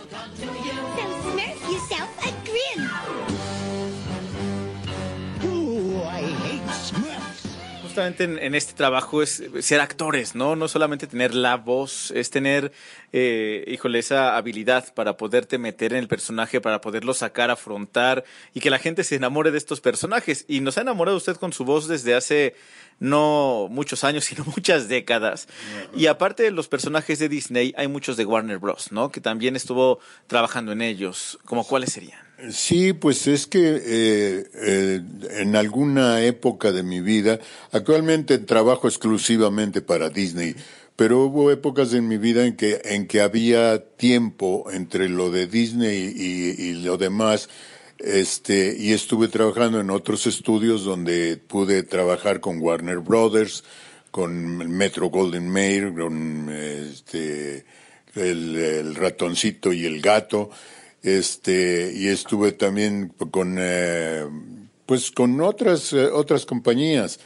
Justamente 7.96 8.24
en, 8.24 8.38
en 8.38 8.54
este 8.54 8.74
trabajo 8.74 9.22
es 9.22 9.42
ser 9.60 9.80
actores, 9.80 10.34
¿no? 10.34 10.54
No 10.54 10.68
solamente 10.68 11.06
tener 11.06 11.34
la 11.34 11.56
voz, 11.56 12.10
es 12.10 12.28
tener, 12.28 12.70
eh, 13.14 13.64
híjole, 13.68 14.00
esa 14.00 14.36
habilidad 14.36 14.92
para 14.92 15.16
poderte 15.16 15.56
meter 15.56 15.94
en 15.94 16.00
el 16.00 16.06
personaje, 16.06 16.60
para 16.60 16.82
poderlo 16.82 17.14
sacar, 17.14 17.50
afrontar 17.50 18.24
y 18.52 18.60
que 18.60 18.68
la 18.68 18.78
gente 18.78 19.02
se 19.02 19.14
enamore 19.14 19.50
de 19.50 19.56
estos 19.56 19.80
personajes. 19.80 20.44
Y 20.46 20.60
nos 20.60 20.76
ha 20.76 20.82
enamorado 20.82 21.16
usted 21.16 21.36
con 21.36 21.54
su 21.54 21.64
voz 21.64 21.88
desde 21.88 22.14
hace 22.14 22.54
no 22.98 23.68
muchos 23.70 24.04
años, 24.04 24.24
sino 24.26 24.44
muchas 24.44 24.88
décadas. 24.88 25.48
Y 25.96 26.04
aparte 26.04 26.42
de 26.42 26.50
los 26.50 26.68
personajes 26.68 27.18
de 27.18 27.30
Disney, 27.30 27.72
hay 27.78 27.88
muchos 27.88 28.18
de 28.18 28.26
Warner 28.26 28.58
Bros., 28.58 28.92
¿no? 28.92 29.10
Que 29.10 29.22
también 29.22 29.56
estuvo 29.56 30.00
trabajando 30.26 30.72
en 30.72 30.82
ellos. 30.82 31.38
¿Como 31.46 31.66
cuáles 31.66 31.94
serían? 31.94 32.25
Sí, 32.50 32.92
pues 32.92 33.26
es 33.28 33.46
que 33.46 33.80
eh, 33.82 34.44
eh, 34.54 35.00
en 35.38 35.56
alguna 35.56 36.22
época 36.22 36.70
de 36.70 36.82
mi 36.82 37.00
vida, 37.00 37.40
actualmente 37.72 38.36
trabajo 38.38 38.88
exclusivamente 38.88 39.80
para 39.80 40.10
Disney, 40.10 40.54
pero 40.96 41.24
hubo 41.24 41.50
épocas 41.50 41.94
en 41.94 42.08
mi 42.08 42.18
vida 42.18 42.44
en 42.44 42.54
que, 42.54 42.82
en 42.84 43.06
que 43.06 43.22
había 43.22 43.82
tiempo 43.96 44.70
entre 44.70 45.08
lo 45.08 45.30
de 45.30 45.46
Disney 45.46 46.12
y, 46.14 46.62
y 46.62 46.74
lo 46.74 46.98
demás, 46.98 47.48
este, 48.00 48.76
y 48.78 48.92
estuve 48.92 49.28
trabajando 49.28 49.80
en 49.80 49.88
otros 49.88 50.26
estudios 50.26 50.84
donde 50.84 51.38
pude 51.38 51.84
trabajar 51.84 52.40
con 52.40 52.60
Warner 52.60 52.98
Brothers, 52.98 53.64
con 54.10 54.58
Metro 54.76 55.08
Golden 55.08 55.48
Mayer, 55.48 55.94
con 55.94 56.50
este, 56.50 57.64
el, 58.14 58.56
el 58.56 58.94
ratoncito 58.94 59.72
y 59.72 59.86
el 59.86 60.02
gato, 60.02 60.50
este 61.02 61.92
y 61.94 62.08
estuve 62.08 62.52
también 62.52 63.12
con 63.30 63.56
eh, 63.58 64.26
pues 64.86 65.10
con 65.10 65.40
otras 65.40 65.92
eh, 65.92 66.06
otras 66.06 66.46
compañías. 66.46 67.20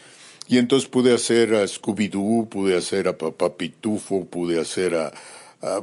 Y 0.48 0.58
entonces 0.58 0.88
pude 0.88 1.14
hacer 1.14 1.54
a 1.54 1.66
Scooby 1.66 2.08
Doo 2.08 2.48
pude 2.48 2.76
hacer 2.76 3.06
a 3.06 3.16
Papá 3.16 3.56
Pitufo 3.56 4.24
pude 4.24 4.60
hacer 4.60 4.94
a 4.94 5.12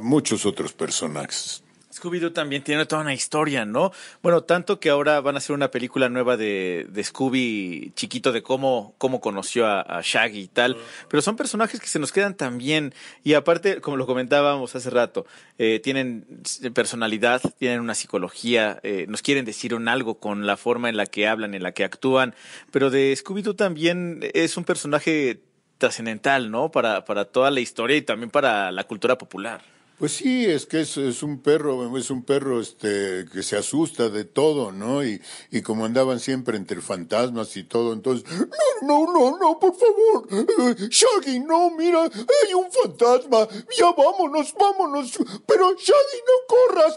muchos 0.00 0.44
otros 0.44 0.72
personajes 0.72 1.62
Scooby-Doo 1.98 2.32
también 2.32 2.62
tiene 2.62 2.86
toda 2.86 3.02
una 3.02 3.14
historia, 3.14 3.64
¿no? 3.64 3.92
Bueno, 4.22 4.42
tanto 4.42 4.80
que 4.80 4.90
ahora 4.90 5.20
van 5.20 5.34
a 5.34 5.38
hacer 5.38 5.54
una 5.54 5.70
película 5.70 6.08
nueva 6.08 6.36
de, 6.36 6.86
de 6.88 7.04
Scooby 7.04 7.92
chiquito 7.94 8.32
de 8.32 8.42
cómo, 8.42 8.94
cómo 8.98 9.20
conoció 9.20 9.66
a, 9.66 9.80
a, 9.80 10.00
Shaggy 10.02 10.40
y 10.40 10.48
tal, 10.48 10.76
pero 11.08 11.22
son 11.22 11.36
personajes 11.36 11.80
que 11.80 11.86
se 11.86 11.98
nos 11.98 12.12
quedan 12.12 12.34
tan 12.34 12.58
bien 12.58 12.94
y 13.24 13.34
aparte, 13.34 13.80
como 13.80 13.96
lo 13.96 14.06
comentábamos 14.06 14.74
hace 14.76 14.90
rato, 14.90 15.26
eh, 15.58 15.80
tienen 15.80 16.26
personalidad, 16.74 17.42
tienen 17.58 17.80
una 17.80 17.94
psicología, 17.94 18.80
eh, 18.82 19.06
nos 19.08 19.22
quieren 19.22 19.44
decir 19.44 19.74
un 19.74 19.88
algo 19.88 20.18
con 20.18 20.46
la 20.46 20.56
forma 20.56 20.88
en 20.88 20.96
la 20.96 21.06
que 21.06 21.26
hablan, 21.26 21.54
en 21.54 21.62
la 21.62 21.72
que 21.72 21.84
actúan, 21.84 22.34
pero 22.70 22.90
de 22.90 23.12
Scooby-Doo 23.12 23.56
también 23.56 24.20
es 24.34 24.56
un 24.56 24.64
personaje 24.64 25.40
trascendental, 25.78 26.50
¿no? 26.50 26.70
Para, 26.70 27.04
para 27.04 27.24
toda 27.24 27.50
la 27.50 27.60
historia 27.60 27.96
y 27.96 28.02
también 28.02 28.30
para 28.30 28.70
la 28.72 28.84
cultura 28.84 29.16
popular. 29.16 29.77
Pues 29.98 30.12
sí, 30.12 30.46
es 30.46 30.64
que 30.66 30.82
es, 30.82 30.96
es, 30.96 31.24
un 31.24 31.42
perro, 31.42 31.96
es 31.98 32.10
un 32.10 32.22
perro 32.22 32.60
este 32.60 33.26
que 33.32 33.42
se 33.42 33.56
asusta 33.56 34.08
de 34.08 34.24
todo, 34.24 34.70
¿no? 34.70 35.04
Y, 35.04 35.20
y 35.50 35.60
como 35.62 35.84
andaban 35.84 36.20
siempre 36.20 36.56
entre 36.56 36.80
fantasmas 36.80 37.56
y 37.56 37.64
todo, 37.64 37.92
entonces, 37.92 38.24
no, 38.82 39.06
no, 39.06 39.12
no, 39.12 39.38
no, 39.38 39.58
por 39.58 39.74
favor, 39.74 40.28
eh, 40.30 40.88
Shaggy, 40.88 41.40
no, 41.40 41.72
mira, 41.72 42.04
hay 42.04 42.54
un 42.54 42.70
fantasma, 42.70 43.48
ya 43.76 43.90
vámonos, 43.90 44.54
vámonos, 44.56 45.18
pero 45.44 45.72
Shaggy, 45.72 46.22
no 46.28 46.46
corras. 46.46 46.96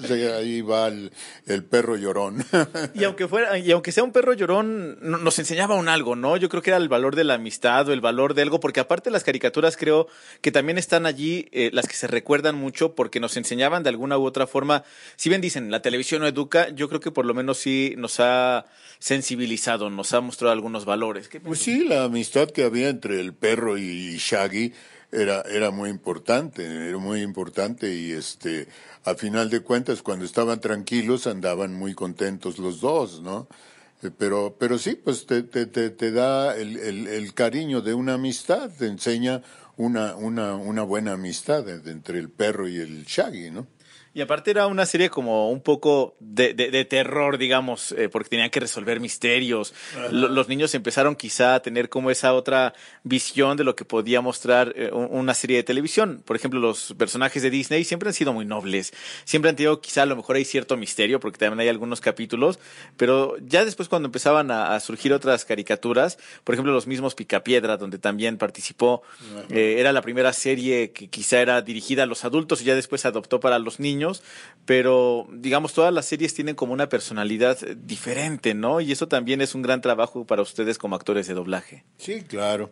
Ahí 0.36 0.60
va 0.60 0.88
el, 0.88 1.12
el, 1.46 1.64
perro 1.64 1.96
llorón. 1.96 2.44
Y 2.94 3.04
aunque 3.04 3.28
fuera, 3.28 3.58
y 3.58 3.70
aunque 3.70 3.92
sea 3.92 4.04
un 4.04 4.12
perro 4.12 4.32
llorón, 4.32 4.98
nos 5.00 5.38
enseñaba 5.38 5.74
un 5.74 5.88
algo, 5.88 6.16
¿no? 6.16 6.36
Yo 6.36 6.48
creo 6.48 6.62
que 6.62 6.70
era 6.70 6.76
el 6.76 6.88
valor 6.88 7.16
de 7.16 7.24
la 7.24 7.34
amistad 7.34 7.88
o 7.88 7.92
el 7.92 8.00
valor 8.00 8.34
de 8.34 8.42
algo, 8.42 8.60
porque 8.60 8.80
aparte 8.80 9.10
las 9.10 9.24
caricaturas 9.24 9.76
creo 9.76 10.08
que 10.40 10.52
también 10.52 10.78
están 10.78 11.06
allí 11.06 11.48
eh, 11.52 11.70
las 11.72 11.86
que 11.86 11.94
se 11.94 12.06
recuerdan 12.06 12.56
mucho 12.56 12.94
porque 12.94 13.20
nos 13.20 13.36
enseñaban 13.36 13.82
de 13.82 13.90
alguna 13.90 14.18
u 14.18 14.24
otra 14.24 14.46
forma. 14.46 14.84
Si 15.16 15.28
bien 15.28 15.40
dicen, 15.40 15.70
la 15.70 15.82
televisión 15.82 16.22
no 16.22 16.26
educa, 16.26 16.70
yo 16.70 16.88
creo 16.88 17.00
que 17.00 17.10
por 17.10 17.26
lo 17.26 17.34
menos 17.34 17.58
sí 17.58 17.94
nos 17.96 18.20
ha 18.20 18.66
sensibilizado, 18.98 19.90
nos 19.90 20.12
ha 20.12 20.20
mostrado 20.20 20.52
algunos 20.52 20.84
valores. 20.84 21.30
Pues 21.42 21.60
sí, 21.60 21.84
la 21.84 22.04
amistad 22.04 22.50
que 22.50 22.64
había 22.64 22.88
entre 22.88 23.20
el 23.20 23.34
perro 23.34 23.78
y 23.78 24.16
Shaggy 24.18 24.72
era, 25.12 25.42
era 25.42 25.70
muy 25.70 25.90
importante, 25.90 26.64
era 26.88 26.98
muy 26.98 27.22
importante 27.22 27.94
y 27.94 28.12
este, 28.12 28.68
a 29.04 29.14
final 29.14 29.50
de 29.50 29.60
cuentas, 29.60 30.02
cuando 30.02 30.24
estaban 30.24 30.60
tranquilos, 30.60 31.26
andaban 31.26 31.74
muy 31.74 31.94
contentos 31.94 32.58
los 32.58 32.80
dos, 32.80 33.20
¿no? 33.22 33.48
Pero, 34.16 34.56
pero 34.58 34.78
sí, 34.78 34.94
pues 34.94 35.26
te, 35.26 35.42
te, 35.42 35.66
te, 35.66 35.90
te 35.90 36.10
da 36.10 36.56
el, 36.56 36.78
el, 36.78 37.06
el, 37.06 37.34
cariño 37.34 37.82
de 37.82 37.92
una 37.92 38.14
amistad, 38.14 38.70
te 38.70 38.86
enseña 38.86 39.42
una, 39.76 40.16
una, 40.16 40.54
una 40.56 40.82
buena 40.84 41.12
amistad 41.12 41.68
entre 41.68 42.18
el 42.18 42.30
perro 42.30 42.66
y 42.66 42.78
el 42.78 43.04
Shaggy, 43.04 43.50
¿no? 43.50 43.66
Y 44.12 44.22
aparte 44.22 44.50
era 44.50 44.66
una 44.66 44.86
serie 44.86 45.08
como 45.08 45.50
un 45.50 45.60
poco 45.60 46.16
de, 46.18 46.52
de, 46.52 46.72
de 46.72 46.84
terror, 46.84 47.38
digamos, 47.38 47.92
eh, 47.92 48.08
porque 48.08 48.28
tenían 48.28 48.50
que 48.50 48.58
resolver 48.58 48.98
misterios. 48.98 49.72
los 50.10 50.48
niños 50.48 50.74
empezaron 50.74 51.14
quizá 51.14 51.54
a 51.54 51.62
tener 51.62 51.88
como 51.88 52.10
esa 52.10 52.34
otra 52.34 52.74
visión 53.04 53.56
de 53.56 53.62
lo 53.62 53.76
que 53.76 53.84
podía 53.84 54.20
mostrar 54.20 54.72
eh, 54.74 54.90
una 54.92 55.32
serie 55.34 55.58
de 55.58 55.62
televisión. 55.62 56.22
Por 56.24 56.34
ejemplo, 56.34 56.58
los 56.58 56.92
personajes 56.98 57.40
de 57.40 57.50
Disney 57.50 57.84
siempre 57.84 58.08
han 58.08 58.14
sido 58.14 58.32
muy 58.32 58.44
nobles. 58.44 58.92
Siempre 59.24 59.48
han 59.48 59.54
tenido 59.54 59.80
quizá 59.80 60.02
a 60.02 60.06
lo 60.06 60.16
mejor 60.16 60.34
hay 60.34 60.44
cierto 60.44 60.76
misterio, 60.76 61.20
porque 61.20 61.38
también 61.38 61.60
hay 61.60 61.68
algunos 61.68 62.00
capítulos. 62.00 62.58
Pero 62.96 63.36
ya 63.38 63.64
después 63.64 63.88
cuando 63.88 64.08
empezaban 64.08 64.50
a, 64.50 64.74
a 64.74 64.80
surgir 64.80 65.12
otras 65.12 65.44
caricaturas, 65.44 66.18
por 66.42 66.56
ejemplo 66.56 66.72
los 66.72 66.88
mismos 66.88 67.14
Picapiedra, 67.14 67.76
donde 67.76 67.98
también 67.98 68.38
participó, 68.38 69.02
eh, 69.50 69.76
era 69.78 69.92
la 69.92 70.02
primera 70.02 70.32
serie 70.32 70.90
que 70.90 71.08
quizá 71.08 71.40
era 71.40 71.62
dirigida 71.62 72.02
a 72.02 72.06
los 72.06 72.24
adultos 72.24 72.60
y 72.60 72.64
ya 72.64 72.74
después 72.74 73.02
se 73.02 73.08
adoptó 73.08 73.38
para 73.38 73.60
los 73.60 73.78
niños 73.78 73.99
pero 74.64 75.26
digamos, 75.32 75.72
todas 75.72 75.92
las 75.92 76.06
series 76.06 76.34
tienen 76.34 76.54
como 76.54 76.72
una 76.72 76.88
personalidad 76.88 77.58
diferente, 77.76 78.54
¿no? 78.54 78.80
Y 78.80 78.92
eso 78.92 79.08
también 79.08 79.40
es 79.40 79.54
un 79.54 79.62
gran 79.62 79.80
trabajo 79.80 80.26
para 80.26 80.42
ustedes 80.42 80.78
como 80.78 80.96
actores 80.96 81.26
de 81.26 81.34
doblaje. 81.34 81.84
Sí, 81.98 82.22
claro. 82.22 82.70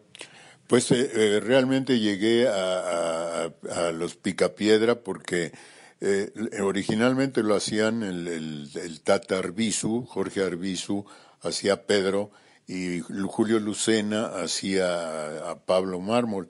Pues 0.68 0.90
eh, 0.90 1.10
eh, 1.14 1.40
realmente 1.40 1.98
llegué 1.98 2.46
a, 2.46 3.44
a, 3.44 3.50
a, 3.74 3.92
los 3.92 4.16
Picapiedra 4.16 4.96
porque 4.96 5.52
eh, 6.00 6.30
originalmente 6.62 7.42
lo 7.42 7.54
hacían 7.54 8.02
el, 8.02 8.28
el, 8.28 8.70
el 8.74 9.00
Tata 9.00 9.38
Arbizu, 9.38 10.04
Jorge 10.04 10.42
Arbizu, 10.44 11.06
hacía 11.40 11.86
Pedro 11.86 12.30
y 12.66 13.00
Julio 13.00 13.58
Lucena 13.60 14.26
hacía 14.26 15.50
a 15.50 15.58
Pablo 15.64 16.00
Mármol. 16.00 16.48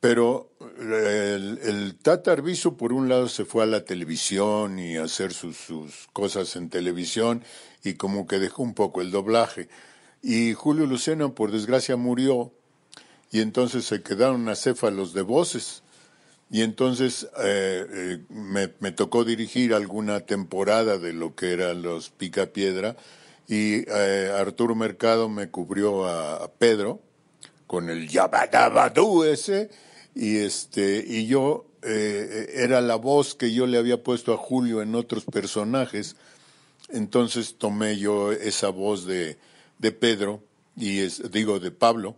Pero 0.00 0.50
el, 0.78 1.58
el 1.62 1.94
Tata 1.96 2.34
por 2.78 2.92
un 2.94 3.08
lado, 3.10 3.28
se 3.28 3.44
fue 3.44 3.64
a 3.64 3.66
la 3.66 3.84
televisión 3.84 4.78
y 4.78 4.96
a 4.96 5.04
hacer 5.04 5.34
sus, 5.34 5.58
sus, 5.58 6.08
cosas 6.14 6.56
en 6.56 6.70
televisión 6.70 7.44
y 7.84 7.94
como 7.94 8.26
que 8.26 8.38
dejó 8.38 8.62
un 8.62 8.74
poco 8.74 9.02
el 9.02 9.10
doblaje. 9.10 9.68
Y 10.22 10.54
Julio 10.54 10.86
Lucena, 10.86 11.28
por 11.34 11.52
desgracia, 11.52 11.96
murió 11.96 12.52
y 13.30 13.40
entonces 13.42 13.84
se 13.84 14.02
quedaron 14.02 14.48
acéfalos 14.48 15.12
de 15.12 15.22
voces. 15.22 15.82
Y 16.50 16.62
entonces 16.62 17.28
eh, 17.44 17.86
eh, 17.88 18.18
me, 18.30 18.72
me, 18.80 18.92
tocó 18.92 19.24
dirigir 19.24 19.72
alguna 19.74 20.20
temporada 20.20 20.98
de 20.98 21.12
lo 21.12 21.36
que 21.36 21.52
eran 21.52 21.82
los 21.82 22.10
Picapiedra 22.10 22.96
y 23.46 23.88
eh, 23.88 24.32
Arturo 24.36 24.74
Mercado 24.74 25.28
me 25.28 25.48
cubrió 25.50 26.06
a, 26.06 26.42
a 26.42 26.48
Pedro 26.50 27.00
con 27.68 27.88
el 27.88 28.08
Yabadabadú 28.08 29.22
ese 29.22 29.70
y 30.14 30.38
este 30.38 31.04
y 31.06 31.26
yo 31.26 31.66
eh, 31.82 32.52
era 32.54 32.80
la 32.80 32.96
voz 32.96 33.34
que 33.34 33.52
yo 33.52 33.66
le 33.66 33.78
había 33.78 34.02
puesto 34.02 34.32
a 34.32 34.36
Julio 34.36 34.82
en 34.82 34.94
otros 34.94 35.24
personajes. 35.24 36.16
Entonces 36.90 37.56
tomé 37.56 37.98
yo 37.98 38.32
esa 38.32 38.68
voz 38.68 39.06
de, 39.06 39.38
de 39.78 39.92
Pedro 39.92 40.42
y 40.76 41.00
es, 41.00 41.30
digo 41.30 41.60
de 41.60 41.70
Pablo. 41.70 42.16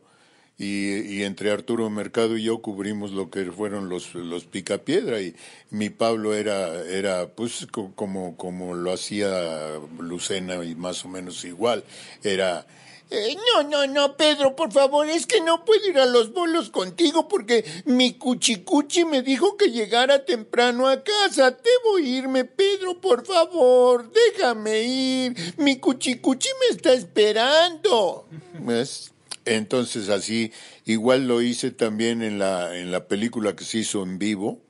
Y, 0.59 1.17
y, 1.17 1.25
entre 1.25 1.51
Arturo 1.51 1.91
Mercado 1.91 2.37
y 2.37 2.45
yo 2.45 2.61
cubrimos 2.61 3.11
lo 3.11 3.31
que 3.31 3.51
fueron 3.51 3.89
los 3.89 4.15
los 4.15 4.45
picapiedra. 4.45 5.21
Y 5.21 5.35
mi 5.71 5.91
Pablo 5.91 6.35
era 6.35 6.85
era 6.85 7.29
pues 7.29 7.67
como 7.97 8.37
como 8.37 8.75
lo 8.75 8.93
hacía 8.93 9.81
Lucena 9.99 10.63
y 10.65 10.75
más 10.75 11.05
o 11.05 11.09
menos 11.09 11.45
igual. 11.45 11.85
Era 12.23 12.67
eh, 13.13 13.37
no, 13.53 13.63
no, 13.63 13.87
no, 13.87 14.17
Pedro, 14.17 14.57
por 14.57 14.73
favor, 14.73 15.07
es 15.09 15.27
que 15.27 15.41
no 15.43 15.65
puedo 15.65 15.87
ir 15.87 15.99
a 15.99 16.07
los 16.07 16.33
bolos 16.33 16.71
contigo 16.71 17.29
porque 17.29 17.65
mi 17.85 18.15
cuchicuchi 18.15 19.05
me 19.05 19.23
dijo 19.23 19.57
que 19.57 19.71
llegara 19.71 20.25
temprano 20.25 20.89
a 20.89 21.03
casa. 21.03 21.51
Debo 21.51 21.99
irme, 21.99 22.45
Pedro, 22.45 23.01
por 23.01 23.27
favor, 23.27 24.11
déjame 24.11 24.83
ir. 24.83 25.55
Mi 25.59 25.77
cuchicuchi 25.77 26.49
me 26.61 26.75
está 26.75 26.95
esperando. 26.95 28.27
¿Ves? 28.61 29.13
Entonces 29.45 30.09
así, 30.09 30.53
igual 30.87 31.27
lo 31.27 31.43
hice 31.43 31.71
también 31.71 32.23
en 32.23 32.39
la, 32.39 32.79
en 32.79 32.93
la 32.93 33.09
película 33.09 33.55
que 33.57 33.65
se 33.65 33.79
hizo 33.79 34.03
en 34.03 34.19
vivo, 34.19 34.61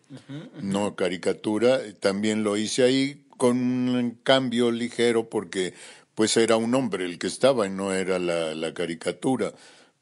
no 0.60 0.94
caricatura, 0.96 1.80
también 2.00 2.42
lo 2.42 2.56
hice 2.56 2.82
ahí 2.82 3.22
con 3.36 3.56
un 3.58 4.18
cambio 4.22 4.70
ligero 4.70 5.28
porque 5.28 5.74
pues 6.14 6.36
era 6.36 6.56
un 6.56 6.74
hombre 6.74 7.04
el 7.04 7.18
que 7.18 7.26
estaba 7.26 7.66
y 7.66 7.70
no 7.70 7.92
era 7.92 8.18
la, 8.18 8.74
caricatura, 8.74 9.52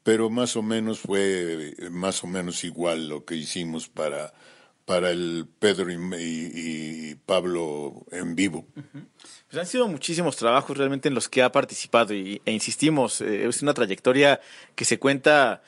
pero 0.03 0.29
más 0.29 0.55
o 0.55 0.61
menos 0.61 0.99
fue 0.99 1.73
más 1.91 2.23
o 2.23 2.27
menos 2.27 2.63
igual 2.63 3.07
lo 3.09 3.23
que 3.25 3.35
hicimos 3.35 3.87
para, 3.87 4.33
para 4.85 5.11
el 5.11 5.47
Pedro 5.59 5.89
y, 5.91 5.95
y- 5.95 7.11
y 7.11 7.15
Pablo 7.15 8.05
en 8.11 8.35
vivo. 8.35 8.65
Pues 9.47 9.59
han 9.59 9.67
sido 9.67 9.87
muchísimos 9.87 10.37
trabajos 10.37 10.77
realmente 10.77 11.07
en 11.09 11.13
los 11.13 11.27
que 11.29 11.43
ha 11.43 11.51
participado 11.51 12.13
y, 12.13 12.41
e 12.45 12.51
insistimos, 12.51 13.21
eh, 13.21 13.47
es 13.47 13.61
una 13.61 13.73
trayectoria 13.73 14.39
que 14.75 14.85
se 14.85 14.97
cuenta, 14.97 15.61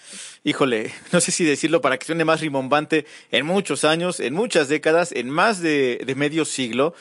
híjole, 0.43 0.91
no 1.13 1.19
sé 1.21 1.31
si 1.31 1.43
decirlo 1.45 1.79
para 1.81 1.97
que 1.97 2.05
suene 2.05 2.25
más 2.25 2.41
rimbombante, 2.41 3.05
en 3.31 3.45
muchos 3.45 3.83
años, 3.83 4.19
en 4.19 4.33
muchas 4.33 4.67
décadas, 4.67 5.11
en 5.11 5.29
más 5.29 5.59
de, 5.61 6.01
de 6.05 6.15
medio 6.15 6.43
siglo. 6.45 6.95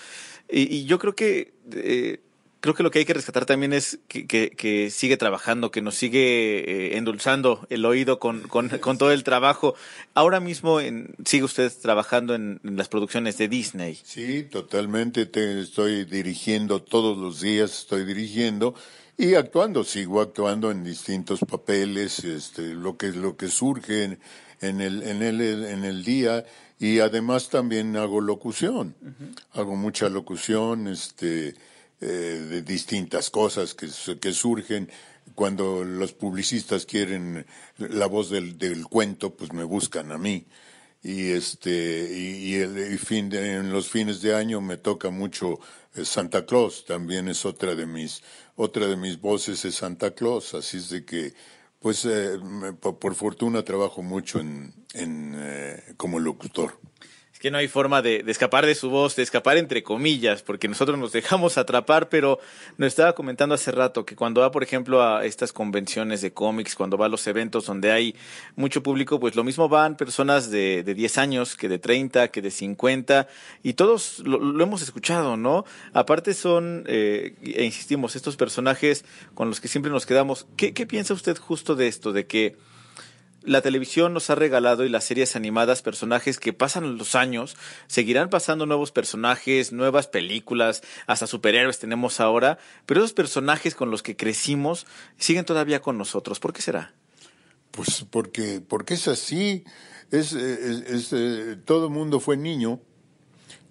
Y, 0.51 0.63
y 0.77 0.85
yo 0.85 0.99
creo 0.99 1.15
que 1.15 1.55
eh, 1.73 2.21
creo 2.63 2.75
que 2.75 2.83
lo 2.83 2.91
que 2.91 3.01
hay 3.01 3.05
que 3.05 3.13
rescatar 3.13 3.45
también 3.45 3.75
es 3.75 3.99
que, 4.09 4.27
que- 4.27 4.51
que 4.57 4.89
sigue 4.91 5.19
trabajando, 5.19 5.71
que 5.71 5.83
nos 5.83 5.97
sigue 5.97 6.61
eh, 6.95 6.97
endulzando 6.97 7.67
el 7.69 7.85
oído 7.85 8.19
con, 8.19 8.41
con, 8.49 8.71
con 8.79 8.97
todo 8.97 9.13
el 9.13 9.25
trabajo. 9.25 9.75
Ahora 10.15 10.41
mismo 10.41 10.81
en- 10.81 11.15
sigue 11.27 11.45
usted 11.45 11.71
trabajando 11.83 12.35
en, 12.35 12.61
en 12.65 12.77
las 12.77 12.89
producciones 12.89 13.37
de 13.37 13.49
Disney. 13.49 14.01
Sí, 14.03 14.45
totalmente. 14.45 15.27
Te 15.27 15.61
estoy 15.61 16.05
dirigiendo 16.07 16.81
todos 16.81 17.19
los 17.19 17.41
días, 17.43 17.81
estoy 17.81 18.05
dirigiendo 18.07 18.75
y 19.19 19.35
actuando. 19.35 19.85
Sigo 19.85 20.21
actuando 20.23 20.71
en 20.71 20.85
distintos 20.85 21.41
papeles, 21.41 22.25
este, 22.25 22.75
lo 22.75 22.97
que 22.97 23.09
lo 23.09 23.37
que 23.37 23.49
surge 23.49 24.05
en, 24.05 24.19
en 24.61 24.81
el 24.81 25.03
en 25.03 25.23
el 25.23 25.41
en 25.41 25.85
el 25.85 26.05
día 26.05 26.45
y 26.79 27.01
además 27.01 27.49
también 27.51 27.97
hago 27.97 28.21
locución. 28.21 28.95
Hago 29.53 29.77
mucha 29.77 30.09
locución, 30.09 30.87
este, 30.89 31.55
eh, 32.03 32.47
de 32.51 32.63
distintas 32.63 33.31
cosas 33.31 33.75
que 33.75 33.89
que 34.21 34.33
surgen. 34.33 34.91
Cuando 35.37 35.85
los 35.85 36.13
publicistas 36.13 36.85
quieren 36.85 37.47
la 37.79 38.07
voz 38.07 38.29
del, 38.29 38.59
del 38.59 38.87
cuento, 38.89 39.35
pues 39.35 39.53
me 39.53 39.63
buscan 39.63 40.11
a 40.11 40.19
mí. 40.19 40.47
Y 41.03 41.31
este 41.31 42.09
y, 42.13 42.55
el 42.55 42.99
fin 42.99 43.29
de, 43.29 43.55
en 43.55 43.73
los 43.73 43.89
fines 43.89 44.21
de 44.21 44.35
año 44.35 44.61
me 44.61 44.77
toca 44.77 45.11
mucho 45.11 45.61
eh, 45.95 46.05
Santa 46.05 46.45
Claus. 46.45 46.85
También 46.85 47.29
es 47.29 47.45
otra 47.45 47.75
de 47.77 47.87
mis 47.87 48.23
otra 48.57 48.87
de 48.89 48.97
mis 48.97 49.21
voces 49.21 49.65
es 49.65 49.77
Santa 49.77 50.13
Claus. 50.13 50.55
Así 50.55 50.79
es 50.79 50.91
de 50.91 51.05
que 51.05 51.35
pues 51.81 52.05
eh, 52.05 52.39
por, 52.81 53.15
fortuna 53.15 53.65
trabajo 53.65 54.03
mucho 54.03 54.41
en, 54.41 54.75
en 54.95 55.35
eh, 55.37 55.95
como 55.97 56.19
locutor 56.19 56.79
que 57.43 57.51
no 57.51 57.59
hay 57.59 57.67
forma 57.67 58.03
de, 58.03 58.23
de 58.23 58.31
escapar 58.31 58.67
de 58.67 58.77
su 58.77 58.89
voz, 58.89 59.17
de 59.17 59.25
escapar 59.25 59.57
entre 59.57 59.83
comillas, 59.83 60.43
porque 60.43 60.69
nosotros 60.69 60.97
nos 60.97 61.11
dejamos 61.11 61.59
atrapar, 61.59 62.09
pero 62.09 62.39
nos 62.79 62.87
estaba 62.87 63.17
comentando 63.17 63.57
hace 63.57 63.73
rato 63.73 64.07
que 64.07 64.15
cuando 64.15 64.43
va, 64.43 64.53
por 64.53 64.63
ejemplo, 64.63 65.03
a 65.03 65.25
estas 65.25 65.53
convenciones 65.53 66.21
de 66.21 66.33
cómics, 66.33 66.77
cuando 66.77 66.97
va 66.97 67.07
a 67.07 67.09
los 67.09 67.27
eventos 67.27 67.67
donde 67.67 67.91
hay 67.91 68.15
mucho 68.55 68.85
público, 68.85 69.19
pues 69.19 69.35
lo 69.35 69.43
mismo 69.43 69.69
van 69.69 69.97
personas 69.97 70.53
de, 70.53 70.85
de 70.85 70.95
10 70.95 71.19
años, 71.19 71.57
que 71.57 71.69
de 71.69 71.81
30, 71.81 72.29
que 72.29 72.43
de 72.43 72.53
50, 72.53 73.27
y 73.65 73.73
todos 73.73 74.21
lo, 74.21 74.39
lo 74.39 74.63
hemos 74.63 74.81
escuchado, 74.83 75.37
¿no? 75.37 75.65
Aparte 75.95 76.35
son, 76.35 76.85
eh, 76.87 77.35
e 77.43 77.65
insistimos, 77.65 78.15
estos 78.15 78.37
personajes 78.37 79.05
con 79.35 79.49
los 79.49 79.61
que 79.61 79.67
siempre 79.67 79.91
nos 79.91 80.07
quedamos. 80.07 80.47
¿Qué, 80.57 80.75
qué 80.75 80.87
piensa 80.87 81.13
usted 81.13 81.37
justo 81.37 81.75
de 81.75 81.89
esto, 81.89 82.13
de 82.13 82.25
que 82.25 82.55
la 83.45 83.61
televisión 83.63 84.13
nos 84.13 84.31
ha 84.31 84.35
regalado 84.35 84.85
y 84.85 84.89
las 84.89 85.05
series 85.05 85.37
animadas 85.37 85.83
personajes 85.83 86.39
que 86.39 86.53
pasan 86.53 86.97
los 86.97 87.15
años, 87.15 87.57
seguirán 87.87 88.31
pasando 88.31 88.67
nuevos 88.67 88.93
personajes, 88.93 89.73
nuevas 89.73 90.07
películas, 90.07 90.83
hasta 91.07 91.27
superhéroes 91.27 91.79
tenemos 91.79 92.21
ahora, 92.21 92.59
pero 92.87 93.01
esos 93.01 93.13
personajes 93.13 93.75
con 93.75 93.91
los 93.91 94.03
que 94.03 94.17
crecimos 94.17 94.87
siguen 95.17 95.45
todavía 95.45 95.81
con 95.81 95.99
nosotros. 95.99 96.41
¿Por 96.41 96.53
qué 96.53 96.63
será? 96.63 96.95
Pues 97.71 98.05
porque, 98.11 98.61
porque 98.61 98.95
es 98.95 99.09
así, 99.09 99.65
es, 100.11 100.33
es, 100.35 101.13
eh, 101.13 101.57
todo 101.65 101.87
el 101.87 101.93
mundo 101.93 102.21
fue 102.21 102.37
niño 102.37 102.81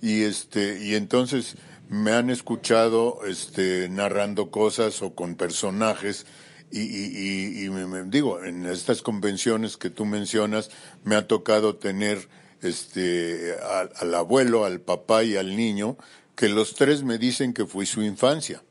y 0.02 0.24
este 0.24 0.84
y 0.84 0.96
entonces 0.96 1.56
me 1.88 2.12
han 2.12 2.30
escuchado 2.32 3.20
este 3.28 3.90
narrando 3.90 4.50
cosas 4.50 5.04
o 5.04 5.14
con 5.14 5.36
personajes 5.36 6.26
y, 6.72 7.66
y, 7.66 7.70
me, 7.70 8.04
digo 8.04 8.44
en 8.44 8.66
estas 8.66 9.02
convenciones 9.02 9.78
que 9.78 9.90
tú 9.90 10.06
mencionas 10.06 10.70
me 11.04 11.16
ha 11.16 11.28
tocado 11.28 11.76
tener 11.76 12.30
este 12.62 13.56
al, 14.00 14.16
abuelo, 14.16 14.66
al 14.66 14.80
papá 14.80 15.24
y 15.24 15.36
al 15.36 15.56
niño 15.56 15.98
que 16.36 16.50
los 16.50 16.76
tres 16.76 17.04
me 17.04 17.18
dicen 17.18 17.54
que 17.54 17.66
fue 17.66 17.86
su 17.86 18.02
infancia. 18.02 18.64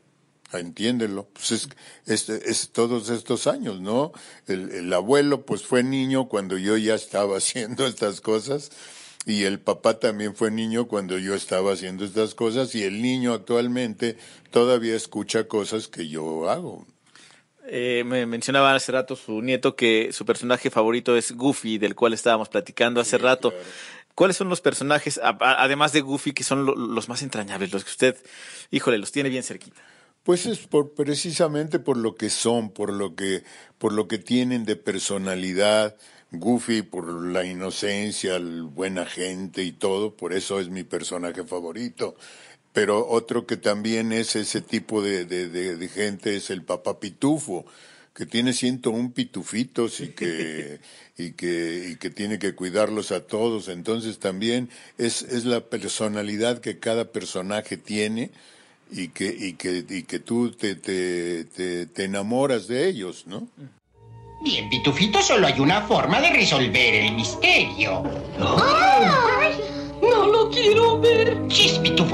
Entiéndelo, 0.53 1.29
pues 1.31 1.51
es, 1.51 1.69
es, 2.05 2.27
es 2.29 2.69
todos 2.71 3.09
estos 3.09 3.47
años, 3.47 3.79
¿no? 3.79 4.11
El 4.47 4.91
abuelo, 4.91 5.45
pues 5.45 5.63
fue 5.63 5.81
niño 5.81 6.27
cuando 6.27 6.57
yo 6.57 6.75
ya 6.75 6.95
estaba 6.95 7.37
haciendo 7.37 7.87
estas 7.87 8.19
cosas, 8.19 8.71
y 9.25 9.43
el 9.43 9.59
papá 9.59 9.99
también 9.99 10.35
fue 10.35 10.51
niño 10.51 10.87
cuando 10.87 11.17
yo 11.17 11.35
estaba 11.35 11.73
haciendo 11.73 12.03
estas 12.03 12.35
cosas, 12.35 12.75
y 12.75 12.83
el 12.83 13.01
niño 13.01 13.33
actualmente 13.33 14.17
todavía 14.49 14.95
escucha 14.95 15.47
cosas 15.47 15.87
que 15.87 16.09
yo 16.09 16.49
hago. 16.49 16.85
Eh, 17.73 18.03
me 18.05 18.25
mencionaba 18.25 18.75
hace 18.75 18.91
rato 18.91 19.15
su 19.15 19.41
nieto 19.41 19.77
que 19.77 20.11
su 20.11 20.25
personaje 20.25 20.69
favorito 20.69 21.15
es 21.15 21.31
Goofy, 21.31 21.77
del 21.77 21.95
cual 21.95 22.11
estábamos 22.11 22.49
platicando 22.49 22.99
hace 22.99 23.17
rato. 23.17 23.53
¿Cuáles 24.13 24.35
son 24.35 24.49
los 24.49 24.59
personajes, 24.59 25.21
además 25.23 25.93
de 25.93 26.01
Goofy, 26.01 26.33
que 26.33 26.43
son 26.43 26.65
lo- 26.65 26.75
los 26.75 27.07
más 27.07 27.21
entrañables, 27.21 27.71
los 27.71 27.85
que 27.85 27.91
usted, 27.91 28.17
híjole, 28.71 28.97
los 28.97 29.13
tiene 29.13 29.29
bien 29.29 29.43
cerquita? 29.43 29.81
Pues 30.23 30.45
es 30.47 30.59
por, 30.67 30.93
precisamente 30.93 31.79
por 31.79 31.95
lo 31.95 32.15
que 32.15 32.29
son, 32.29 32.71
por 32.71 32.91
lo 32.91 33.15
que, 33.15 33.43
por 33.77 33.93
lo 33.93 34.09
que 34.09 34.17
tienen 34.17 34.65
de 34.65 34.75
personalidad, 34.75 35.95
Goofy 36.31 36.81
por 36.81 37.09
la 37.25 37.45
inocencia, 37.45 38.35
el 38.35 38.63
buena 38.63 39.05
gente 39.05 39.63
y 39.63 39.71
todo, 39.71 40.15
por 40.17 40.33
eso 40.33 40.59
es 40.59 40.67
mi 40.69 40.83
personaje 40.83 41.45
favorito. 41.45 42.15
Pero 42.73 43.07
otro 43.07 43.45
que 43.45 43.57
también 43.57 44.13
es 44.13 44.35
ese 44.35 44.61
tipo 44.61 45.01
de, 45.01 45.25
de, 45.25 45.49
de, 45.49 45.75
de 45.75 45.87
gente 45.89 46.35
es 46.35 46.49
el 46.49 46.63
papá 46.63 46.99
pitufo, 46.99 47.65
que 48.13 48.25
tiene 48.25 48.53
101 48.53 49.11
pitufitos 49.13 49.99
y 49.99 50.09
que, 50.09 50.79
y 51.17 51.31
que, 51.31 51.89
y 51.91 51.95
que 51.95 52.09
tiene 52.09 52.39
que 52.39 52.55
cuidarlos 52.55 53.11
a 53.11 53.21
todos. 53.21 53.67
Entonces 53.67 54.19
también 54.19 54.69
es, 54.97 55.21
es 55.21 55.45
la 55.45 55.61
personalidad 55.61 56.59
que 56.59 56.79
cada 56.79 57.11
personaje 57.11 57.77
tiene 57.77 58.31
y 58.91 59.09
que, 59.09 59.25
y 59.25 59.53
que, 59.53 59.85
y 59.87 60.03
que 60.03 60.19
tú 60.19 60.51
te, 60.51 60.75
te, 60.75 61.45
te, 61.45 61.85
te 61.85 62.03
enamoras 62.03 62.67
de 62.67 62.87
ellos, 62.87 63.25
¿no? 63.27 63.47
Bien, 64.43 64.69
Pitufito, 64.69 65.21
solo 65.21 65.47
hay 65.47 65.59
una 65.59 65.81
forma 65.81 66.19
de 66.19 66.31
resolver 66.31 66.95
el 66.95 67.13
misterio. 67.13 68.01
Ver. 68.03 69.30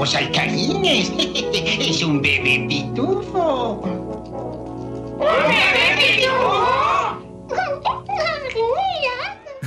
Pitufos 0.08 0.12
saltarines. 0.12 1.12
es 1.18 2.02
un 2.02 2.22
bebé 2.22 2.66
pitufo. 2.68 3.82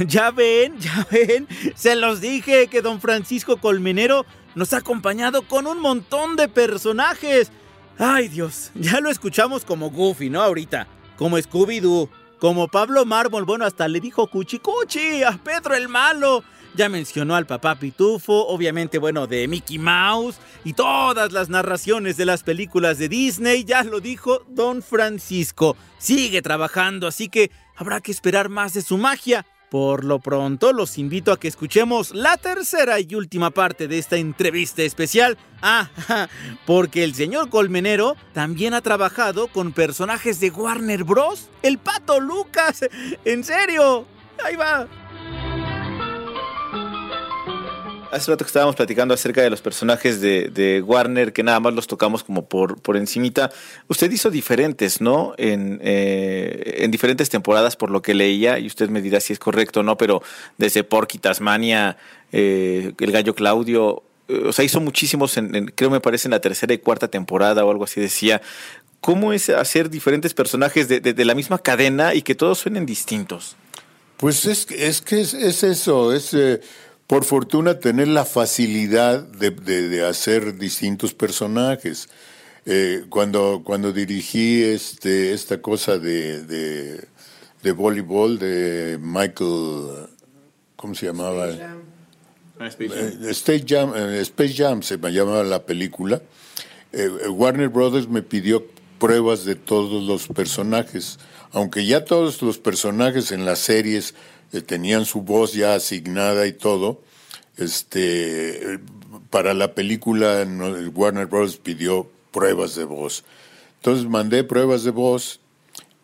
Ya 0.08 0.32
ven, 0.32 0.80
ya 0.80 1.08
ven, 1.12 1.48
se 1.76 1.96
los 1.96 2.22
dije 2.22 2.68
que 2.68 2.82
don 2.82 3.00
Francisco 3.00 3.58
Colmenero 3.58 4.26
nos 4.56 4.74
ha 4.74 4.78
acompañado 4.78 5.44
con 5.44 5.68
un 5.68 5.80
montón 5.80 6.36
de 6.36 6.48
personajes. 6.48 7.52
Ay 8.00 8.28
Dios, 8.28 8.72
ya 8.74 9.00
lo 9.00 9.12
escuchamos 9.12 9.64
como 9.64 9.92
Goofy, 9.92 10.32
¿no? 10.32 10.42
Ahorita, 10.42 10.88
como 11.18 11.38
Scooby-Doo, 11.38 12.10
como 12.40 12.68
Pablo 12.68 13.06
Mármol, 13.06 13.46
bueno, 13.46 13.66
hasta 13.66 13.88
le 13.88 14.00
dijo 14.00 14.26
Cuchi 14.26 14.58
Cuchi 14.58 15.22
a 15.22 15.34
Pedro 15.34 15.76
el 15.76 15.88
Malo. 15.88 16.44
Ya 16.74 16.88
mencionó 16.88 17.36
al 17.36 17.46
papá 17.46 17.76
Pitufo, 17.76 18.48
obviamente, 18.48 18.98
bueno, 18.98 19.28
de 19.28 19.48
Mickey 19.48 19.78
Mouse 19.78 20.38
y 20.64 20.74
todas 20.74 21.34
las 21.34 21.50
narraciones 21.50 22.16
de 22.16 22.26
las 22.26 22.44
películas 22.44 22.98
de 22.98 23.10
Disney, 23.10 23.66
ya 23.66 23.84
lo 23.84 24.00
dijo 24.00 24.46
don 24.48 24.82
Francisco. 24.82 25.76
Sigue 25.98 26.42
trabajando, 26.42 27.08
así 27.08 27.28
que 27.28 27.52
habrá 27.76 28.00
que 28.00 28.12
esperar 28.12 28.48
más 28.48 28.74
de 28.74 28.82
su 28.82 28.98
magia. 28.98 29.46
Por 29.70 30.04
lo 30.04 30.20
pronto, 30.20 30.74
los 30.74 30.98
invito 30.98 31.32
a 31.32 31.40
que 31.40 31.48
escuchemos 31.48 32.14
la 32.14 32.36
tercera 32.38 33.00
y 33.00 33.16
última 33.16 33.52
parte 33.52 33.88
de 33.88 34.00
esta 34.00 34.18
entrevista 34.18 34.82
especial. 34.82 35.38
Ah, 35.62 35.90
porque 36.66 37.04
el 37.06 37.16
señor 37.16 37.50
Colmenero 37.50 38.18
también 38.34 38.74
ha 38.74 38.82
trabajado 38.82 39.48
con 39.48 39.72
personajes 39.72 40.42
de 40.42 40.50
Warner 40.50 41.06
Bros. 41.06 41.50
El 41.64 41.78
pato 41.78 42.20
Lucas. 42.20 42.86
En 43.26 43.46
serio. 43.46 44.06
Ahí 44.44 44.58
va. 44.58 44.88
Hace 48.12 48.30
rato 48.32 48.44
que 48.44 48.50
estábamos 48.50 48.76
platicando 48.76 49.14
acerca 49.14 49.42
de 49.42 49.50
los 49.50 49.62
personajes 49.62 50.20
de, 50.20 50.84
Warner, 50.86 51.32
que 51.32 51.44
nada 51.44 51.62
más 51.62 51.74
los 51.74 51.88
tocamos 51.88 52.24
como 52.26 52.46
por, 52.46 52.82
por 52.82 52.98
encimita. 52.98 53.52
Usted 53.88 54.12
hizo 54.12 54.30
diferentes, 54.30 55.00
¿no? 55.00 55.34
En, 55.38 55.80
eh, 55.82 56.76
en 56.80 56.92
diferentes 56.92 57.30
temporadas, 57.30 57.78
por 57.78 57.90
lo 57.90 58.02
que 58.02 58.14
leía, 58.14 58.60
y 58.60 58.68
usted 58.68 58.90
me 58.90 59.02
dirá 59.02 59.22
si 59.22 59.32
es 59.32 59.40
correcto 59.40 59.80
o 59.80 59.84
no, 59.84 59.98
pero 59.98 60.22
desde 60.58 60.84
Porky, 60.84 61.20
Tasmania, 61.20 61.96
eh, 62.34 62.92
El 63.00 63.12
Gallo 63.14 63.34
Claudio, 63.34 64.04
eh, 64.28 64.44
o 64.46 64.52
sea, 64.52 64.66
hizo 64.66 64.82
muchísimos, 64.82 65.38
en, 65.38 65.56
en- 65.56 65.66
creo 65.68 65.90
me 65.90 66.02
parece 66.02 66.28
en 66.28 66.32
la 66.32 66.42
tercera 66.42 66.74
y 66.74 66.80
cuarta 66.80 67.08
temporada 67.08 67.64
o 67.64 67.72
algo 67.72 67.86
así 67.86 68.00
decía. 68.02 68.42
¿cómo 69.00 69.34
es 69.34 69.50
hacer 69.50 69.90
diferentes 69.90 70.36
personajes 70.36 70.88
de, 70.88 71.00
de- 71.00 71.26
la 71.26 71.34
misma 71.34 71.58
cadena 71.58 72.14
y 72.14 72.22
que 72.22 72.36
todos 72.36 72.60
suenen 72.60 72.86
distintos? 72.86 73.56
Pues 74.18 74.46
es, 74.46 74.68
es 74.70 75.02
que 75.02 75.22
es, 75.22 75.34
es 75.34 75.64
eso, 75.64 76.14
es 76.14 76.36
por 77.12 77.26
fortuna 77.26 77.78
tener 77.78 78.08
la 78.08 78.24
facilidad 78.24 79.20
de, 79.22 79.50
de- 79.52 79.90
de 79.90 80.06
hacer 80.06 80.58
distintos 80.58 81.14
personajes. 81.14 82.08
Eh, 82.66 83.04
cuando, 83.10 83.64
cuando 83.66 83.92
dirigí 83.92 84.64
este, 84.64 85.34
esta 85.34 85.62
cosa 85.62 85.98
de, 85.98 86.42
de, 86.46 87.04
de 87.64 87.72
voleibol 87.74 88.40
de 88.40 88.98
Michael, 89.02 90.08
¿cómo 90.78 90.96
se 90.96 91.08
llamaba? 91.08 91.50
Eh, 92.96 93.32
Space 93.32 93.66
Jam, 93.68 93.92
eh, 93.94 94.22
Space 94.22 94.54
Jam 94.54 94.82
se 94.82 94.98
me 94.98 95.12
llamaba 95.12 95.44
la 95.44 95.66
película. 95.66 96.22
Eh, 96.94 97.10
eh, 97.26 97.28
Warner 97.28 97.68
Brothers 97.68 98.08
me 98.08 98.22
pidió 98.22 98.66
pruebas 99.00 99.44
de 99.44 99.56
todos 99.56 100.02
los 100.04 100.30
personajes, 100.30 101.20
aunque 101.52 101.86
ya 101.86 102.06
todos 102.06 102.42
los 102.42 102.58
personajes 102.58 103.34
en 103.34 103.44
las 103.44 103.60
series 103.60 104.14
eh, 104.54 104.62
tenían 104.62 105.06
su 105.06 105.22
voz 105.22 105.54
ya 105.54 105.76
asignada 105.76 106.48
y 106.48 106.54
todo. 106.54 107.02
Este, 107.58 108.80
para 109.30 109.54
la 109.54 109.74
película 109.74 110.46
Warner 110.94 111.28
Brothers 111.28 111.58
pidió 111.58 112.10
pruebas 112.32 112.76
de 112.76 112.86
voz. 112.86 113.24
Entonces 113.78 114.08
mandé 114.08 114.44
pruebas 114.44 114.84
de 114.84 114.92
voz 114.92 115.40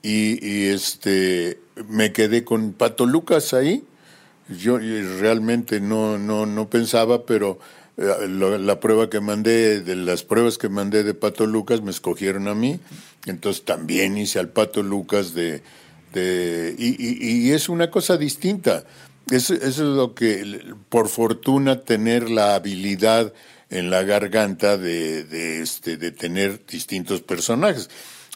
y, 0.01 0.67
este 0.67 1.60
me 1.89 2.12
quedé 2.12 2.43
con 2.43 2.73
Pato 2.73 3.05
Lucas 3.05 3.53
ahí. 3.53 3.83
Yo 4.49 4.77
realmente 4.77 5.81
no, 5.81 6.17
no, 6.17 6.45
no 6.45 6.69
pensaba, 6.69 7.25
pero 7.25 7.60
eh, 7.97 8.27
la 8.27 8.79
prueba 8.79 9.10
que 9.10 9.19
mandé, 9.19 9.81
de 9.81 9.95
las 9.95 10.23
pruebas 10.23 10.57
que 10.57 10.69
mandé 10.69 11.03
de 11.03 11.13
Pato 11.13 11.45
Lucas, 11.45 11.81
me 11.81 11.91
escogieron 11.91 12.47
a 12.47 12.55
mí. 12.55 12.79
Entonces 13.25 13.65
también 13.65 14.17
hice 14.17 14.39
al 14.39 14.49
Pato 14.49 14.83
Lucas 14.83 15.33
de... 15.33 15.62
de 16.13 16.76
y, 16.78 16.88
y- 16.98 17.48
y 17.50 17.52
es 17.54 17.70
una 17.70 17.89
cosa 17.91 18.17
distinta. 18.17 18.84
Eso, 19.30 19.54
eso 19.56 19.65
es 19.67 19.78
lo 19.80 20.15
que, 20.15 20.62
por 20.89 21.10
fortuna, 21.10 21.82
tener 21.82 22.30
la 22.30 22.56
habilidad 22.56 23.34
en 23.70 23.89
la 23.89 24.04
garganta 24.04 24.78
de, 24.78 25.24
de, 25.26 25.62
este, 25.62 25.98
de 25.98 26.12
tener 26.12 26.65
distintos 26.65 27.22
personajes. 27.22 27.89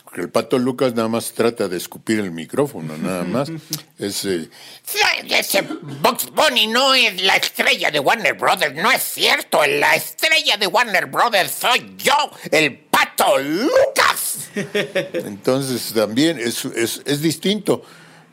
Porque 0.03 0.19
el 0.19 0.29
Pato 0.29 0.59
Lucas 0.59 0.93
nada 0.93 1.07
más 1.07 1.31
trata 1.31 1.69
de 1.69 1.77
escupir 1.77 2.19
el 2.19 2.31
micrófono, 2.31 2.97
nada 2.97 3.23
más. 3.23 3.49
Es, 3.97 4.25
eh, 4.25 4.49
Ese 5.29 5.61
Box 6.01 6.29
Bunny 6.33 6.67
no 6.67 6.93
es 6.93 7.21
la 7.21 7.35
estrella 7.37 7.89
de 7.91 7.99
Warner 7.99 8.33
Brothers, 8.33 8.75
no 8.75 8.91
es 8.91 9.01
cierto. 9.01 9.65
La 9.65 9.95
estrella 9.95 10.57
de 10.57 10.67
Warner 10.67 11.05
Brothers 11.05 11.51
soy 11.51 11.95
yo, 11.97 12.15
el 12.51 12.77
Pato 13.01 13.37
Lucas. 13.39 14.49
Entonces 15.13 15.93
también 15.93 16.37
es, 16.39 16.65
es, 16.65 17.01
es 17.05 17.21
distinto. 17.21 17.83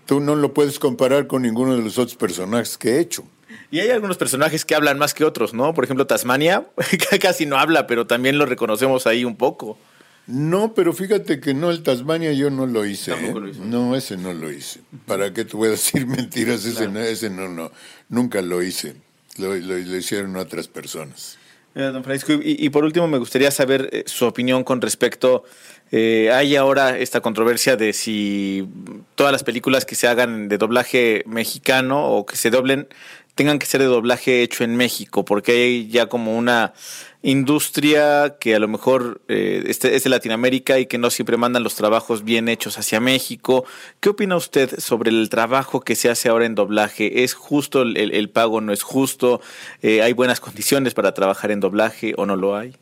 Tú 0.06 0.20
no 0.20 0.34
lo 0.36 0.54
puedes 0.54 0.78
comparar 0.78 1.26
con 1.26 1.42
ninguno 1.42 1.76
de 1.76 1.82
los 1.82 1.98
otros 1.98 2.16
personajes 2.16 2.78
que 2.78 2.96
he 2.96 3.00
hecho. 3.00 3.24
Y 3.70 3.80
hay 3.80 3.90
algunos 3.90 4.16
personajes 4.16 4.64
que 4.64 4.74
hablan 4.74 4.98
más 4.98 5.12
que 5.12 5.24
otros, 5.24 5.52
¿no? 5.52 5.74
Por 5.74 5.84
ejemplo, 5.84 6.06
Tasmania 6.06 6.66
que 7.10 7.18
casi 7.20 7.44
no 7.46 7.58
habla, 7.58 7.86
pero 7.86 8.06
también 8.06 8.38
lo 8.38 8.46
reconocemos 8.46 9.06
ahí 9.06 9.24
un 9.24 9.36
poco. 9.36 9.78
No, 10.26 10.74
pero 10.74 10.92
fíjate 10.92 11.40
que 11.40 11.54
no, 11.54 11.70
el 11.70 11.82
Tasmania 11.82 12.32
yo 12.32 12.50
no 12.50 12.66
lo 12.66 12.84
hice. 12.84 13.12
¿eh? 13.12 13.32
lo 13.34 13.48
hizo. 13.48 13.64
No, 13.64 13.96
ese 13.96 14.16
no 14.18 14.34
lo 14.34 14.50
hice. 14.50 14.80
¿Para 15.06 15.32
qué 15.32 15.44
te 15.46 15.56
voy 15.56 15.68
a 15.68 15.72
decir 15.72 16.06
mentiras? 16.06 16.64
Ese, 16.66 16.88
no, 16.88 17.00
ese 17.00 17.30
no, 17.30 17.48
no, 17.48 17.70
nunca 18.10 18.42
lo 18.42 18.62
hice. 18.62 18.96
Lo, 19.38 19.54
lo- 19.54 19.78
lo 19.78 19.96
hicieron 19.96 20.36
otras 20.36 20.68
personas. 20.68 21.37
Eh, 21.78 21.92
don 21.92 22.02
Francisco, 22.02 22.32
y, 22.42 22.68
por 22.70 22.84
último 22.84 23.06
me 23.06 23.18
gustaría 23.18 23.52
saber 23.52 23.88
eh, 23.92 24.02
su 24.04 24.26
opinión 24.26 24.64
con 24.64 24.80
respecto, 24.80 25.44
eh, 25.92 26.28
hay 26.32 26.56
ahora 26.56 26.98
esta 26.98 27.20
controversia 27.20 27.76
de 27.76 27.92
si 27.92 28.68
todas 29.14 29.30
las 29.30 29.44
películas 29.44 29.84
que 29.84 29.94
se 29.94 30.08
hagan 30.08 30.48
de 30.48 30.58
doblaje 30.58 31.22
mexicano 31.24 32.04
o 32.04 32.26
que 32.26 32.34
se 32.34 32.50
doblen 32.50 32.88
tengan 33.36 33.60
que 33.60 33.66
ser 33.66 33.80
de 33.80 33.86
doblaje 33.86 34.42
hecho 34.42 34.64
en 34.64 34.74
México, 34.74 35.24
porque 35.24 35.52
hay 35.52 35.88
ya 35.88 36.06
como 36.06 36.36
una 36.36 36.74
industria 37.22 38.36
que 38.38 38.54
a 38.54 38.58
lo 38.58 38.68
mejor 38.68 39.20
eh, 39.28 39.64
este- 39.66 39.96
es 39.96 40.04
de 40.04 40.10
Latinoamérica 40.10 40.78
y 40.78 40.86
que 40.86 40.98
no 40.98 41.10
siempre 41.10 41.36
mandan 41.36 41.64
los 41.64 41.74
trabajos 41.74 42.24
bien 42.24 42.48
hechos 42.48 42.78
hacia 42.78 43.00
México. 43.00 43.64
¿Qué 44.00 44.10
opina 44.10 44.36
usted 44.36 44.78
sobre 44.78 45.10
el 45.10 45.28
trabajo 45.28 45.80
que 45.80 45.96
se 45.96 46.10
hace 46.10 46.28
ahora 46.28 46.46
en 46.46 46.54
doblaje? 46.54 47.24
¿Es 47.24 47.34
justo 47.34 47.82
el, 47.82 47.96
el- 47.96 48.30
pago? 48.30 48.60
¿No 48.60 48.72
es 48.72 48.82
justo? 48.82 49.40
Eh, 49.82 50.02
¿Hay 50.02 50.12
buenas 50.12 50.38
condiciones 50.40 50.94
para 50.94 51.12
trabajar 51.12 51.50
en 51.50 51.60
doblaje 51.60 52.14
o 52.16 52.26
no 52.26 52.36
lo 52.36 52.56
hay? 52.56 52.76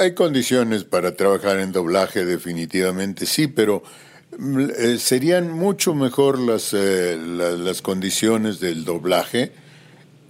Hay 0.00 0.14
condiciones 0.14 0.82
para 0.84 1.14
trabajar 1.14 1.60
en 1.60 1.70
doblaje, 1.70 2.24
definitivamente 2.24 3.24
sí, 3.24 3.46
pero 3.46 3.84
mm, 4.36 4.60
eh, 4.76 4.98
serían 4.98 5.50
mucho 5.52 5.94
mejor 5.94 6.38
las, 6.40 6.72
la- 6.72 7.52
las 7.52 7.80
condiciones 7.80 8.58
del 8.60 8.84
doblaje 8.84 9.52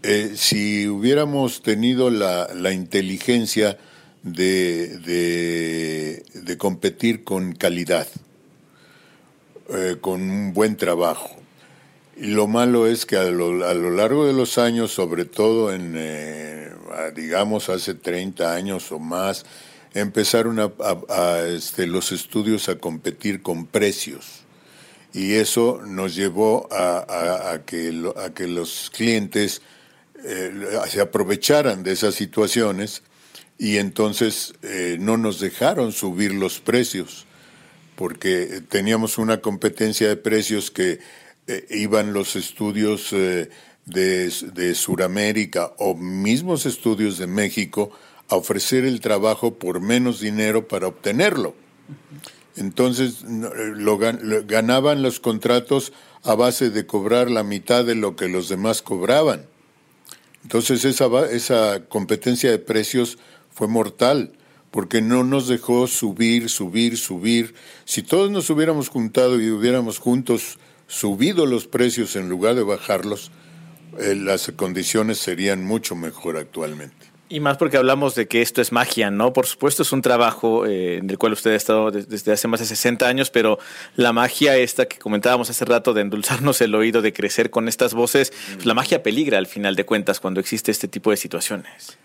eh, 0.06 0.32
si 0.36 0.86
hubiéramos 0.86 1.62
tenido 1.62 2.10
la, 2.10 2.50
la 2.54 2.72
inteligencia 2.72 3.78
de, 4.22 4.98
de, 6.34 6.58
competir 6.58 7.24
con 7.24 7.54
calidad, 7.54 8.06
eh, 9.70 9.96
con 10.02 10.20
un 10.20 10.52
buen 10.52 10.76
trabajo. 10.76 11.30
Y 12.18 12.26
lo 12.26 12.46
malo 12.46 12.86
es 12.86 13.06
que 13.06 13.16
a 13.16 13.24
lo, 13.24 13.66
a 13.66 13.72
lo 13.72 13.90
largo 13.92 14.26
de 14.26 14.34
los 14.34 14.58
años, 14.58 14.92
sobre 14.92 15.24
todo 15.24 15.72
en, 15.72 15.94
eh, 15.96 16.70
digamos, 17.16 17.70
hace 17.70 17.94
30 17.94 18.54
años 18.54 18.92
o 18.92 18.98
más, 18.98 19.46
empezaron 19.94 20.74
este, 21.48 21.86
los 21.86 22.12
estudios 22.12 22.68
a 22.68 22.76
competir 22.76 23.40
con 23.40 23.64
precios. 23.64 24.44
Y 25.14 25.32
eso 25.32 25.80
nos 25.86 26.14
llevó 26.14 26.68
a, 26.70 27.60
que, 27.64 28.12
a 28.16 28.34
que 28.34 28.48
los 28.48 28.90
clientes 28.94 29.62
eh, 30.24 30.52
se 30.88 31.00
aprovecharan 31.00 31.82
de 31.82 31.92
esas 31.92 32.14
situaciones 32.14 33.02
y 33.58 33.76
entonces 33.76 34.54
eh, 34.62 34.96
no 34.98 35.16
nos 35.16 35.38
dejaron 35.40 35.92
subir 35.92 36.34
los 36.34 36.60
precios 36.60 37.26
porque 37.96 38.62
teníamos 38.68 39.18
una 39.18 39.40
competencia 39.40 40.08
de 40.08 40.16
precios 40.16 40.70
que 40.70 40.98
eh, 41.46 41.66
iban 41.70 42.12
los 42.12 42.34
estudios 42.37 43.12
eh, 43.12 43.50
de, 43.87 44.32
de 44.52 44.74
Sudamérica 44.74 45.72
o 45.78 45.94
mismos 45.94 46.66
estudios 46.66 47.18
de 47.18 47.26
México 47.26 47.90
a 48.28 48.37
ofrecer 48.37 48.84
el 48.84 49.00
trabajo 49.00 49.54
por 49.54 49.80
menos 49.80 50.20
dinero 50.20 50.66
para 50.66 50.88
obtenerlo. 50.88 51.54
Entonces 52.56 53.22
lo- 53.22 53.98
ganaban 53.98 55.02
los 55.02 55.20
contratos 55.20 55.92
a 56.22 56.34
base 56.34 56.70
de 56.70 56.87
cobrar 56.87 57.30
la 57.30 57.42
mitad 57.42 57.84
de 57.84 57.94
lo 57.94 58.16
que 58.16 58.28
los 58.28 58.48
demás 58.48 58.80
cobraban. 58.80 59.46
Entonces 60.44 60.85
esa, 60.85 61.07
esa 61.30 61.85
competencia 61.88 62.50
de 62.50 62.59
precios 62.59 63.18
fue 63.50 63.66
mortal, 63.66 64.33
porque 64.70 65.00
no 65.00 65.24
nos 65.24 65.48
dejó 65.48 65.87
subir, 65.87 66.48
subir, 66.48 66.96
subir. 66.96 67.54
Si 67.85 68.02
todos 68.02 68.30
nos 68.30 68.50
hubiéramos 68.50 68.88
juntado 68.88 69.40
y 69.40 69.50
hubiéramos 69.50 69.98
juntos 69.98 70.59
subido 70.87 71.46
los 71.46 71.66
precios 71.66 72.14
en 72.16 72.28
lugar 72.28 72.54
de 72.54 72.62
bajarlos, 72.62 73.30
eh, 73.98 74.14
las 74.14 74.52
condiciones 74.57 75.18
serían 75.18 75.64
mucho 75.64 75.94
mejor 75.96 76.37
actualmente. 76.37 77.13
Y 77.28 77.40
más 77.40 77.56
porque 77.56 77.78
hablamos 77.78 78.14
de 78.14 78.28
que 78.28 78.42
esto 78.42 78.60
es 78.60 78.70
magia, 78.70 79.10
¿no? 79.10 79.32
Por 79.32 79.46
supuesto 79.46 79.82
es 79.82 79.92
un 79.92 80.02
trabajo 80.02 80.66
eh, 80.66 80.98
en 80.98 81.08
el 81.08 81.16
cual 81.16 81.32
usted 81.32 81.52
ha 81.52 81.56
estado 81.56 81.90
de- 81.90 82.02
desde 82.04 82.32
hace 82.32 82.48
más 82.48 82.60
de 82.60 82.66
60 82.66 83.08
años, 83.08 83.30
pero 83.30 83.58
la 83.96 84.12
magia 84.12 84.56
esta 84.58 84.84
que 84.87 84.98
comentábamos 84.98 85.48
hace 85.48 85.64
rato 85.64 85.94
de 85.94 86.02
endulzarnos 86.02 86.60
el 86.60 86.74
oído, 86.74 87.00
de 87.00 87.12
crecer 87.14 87.48
con 87.50 87.66
estas 87.66 87.94
voces, 87.94 88.32
pues 88.54 88.66
la 88.66 88.74
magia 88.74 89.02
peligra 89.02 89.38
al 89.38 89.46
final 89.46 89.74
de 89.74 89.87
cuentas 89.87 90.20
cuando 90.20 90.38
existe 90.38 90.70
este 90.70 90.87
tipo 90.87 91.10
de 91.10 91.16
situaciones. 91.16 91.96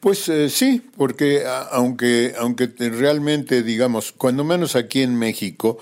Pues 0.00 0.28
eh, 0.28 0.50
sí, 0.50 0.82
porque 0.96 1.44
aunque, 1.72 2.34
aunque 2.38 2.68
te- 2.68 2.90
realmente, 2.90 3.62
digamos, 3.62 4.12
cuando 4.12 4.44
menos 4.44 4.76
aquí 4.76 5.00
en 5.02 5.18
México, 5.18 5.78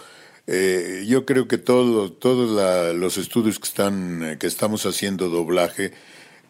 eh, 0.46 1.04
yo 1.08 1.26
creo 1.26 1.48
que 1.48 1.58
todo, 1.58 2.12
todos 2.12 2.50
la- 2.52 2.92
los 2.92 3.16
estudios 3.18 3.58
que 3.58 3.66
están, 3.66 4.22
eh, 4.22 4.38
que 4.38 4.46
estamos 4.46 4.86
haciendo 4.86 5.28
doblaje, 5.28 5.92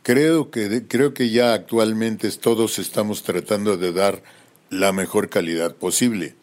creo 0.05 0.51
que 0.51 0.87
creo 0.87 1.15
que 1.15 1.31
ya 1.31 1.55
actualmente 1.55 2.31
todos 2.31 2.79
estamos 2.79 3.25
tratando 3.25 3.77
de 3.77 3.93
dar 3.93 4.23
la 4.71 4.93
mejor 4.93 5.29
calidad 5.29 5.75
posible. 5.75 6.37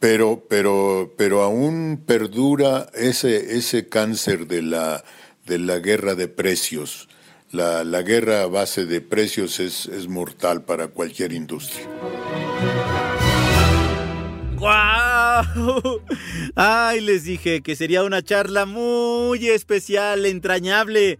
Pero, 0.00 0.44
pero, 0.48 1.14
pero 1.16 1.42
aún 1.42 2.02
perdura 2.04 2.88
ese, 2.94 3.56
ese 3.56 3.88
cáncer 3.88 4.46
de 4.46 4.62
la, 4.62 5.04
de 5.46 5.58
la 5.58 5.78
guerra 5.80 6.14
de 6.14 6.28
precios. 6.28 7.08
La, 7.50 7.84
la 7.84 8.02
guerra 8.02 8.42
a 8.42 8.46
base 8.46 8.86
de 8.86 9.00
precios 9.00 9.58
es, 9.60 9.86
es 9.86 10.08
mortal 10.08 10.64
para 10.64 10.88
cualquier 10.88 11.32
industria. 11.32 11.86
¡Guau! 14.56 16.00
Ay, 16.54 17.00
les 17.00 17.24
dije 17.24 17.60
que 17.60 17.76
sería 17.76 18.04
una 18.04 18.22
charla 18.22 18.66
muy 18.66 19.48
especial, 19.48 20.26
entrañable. 20.26 21.18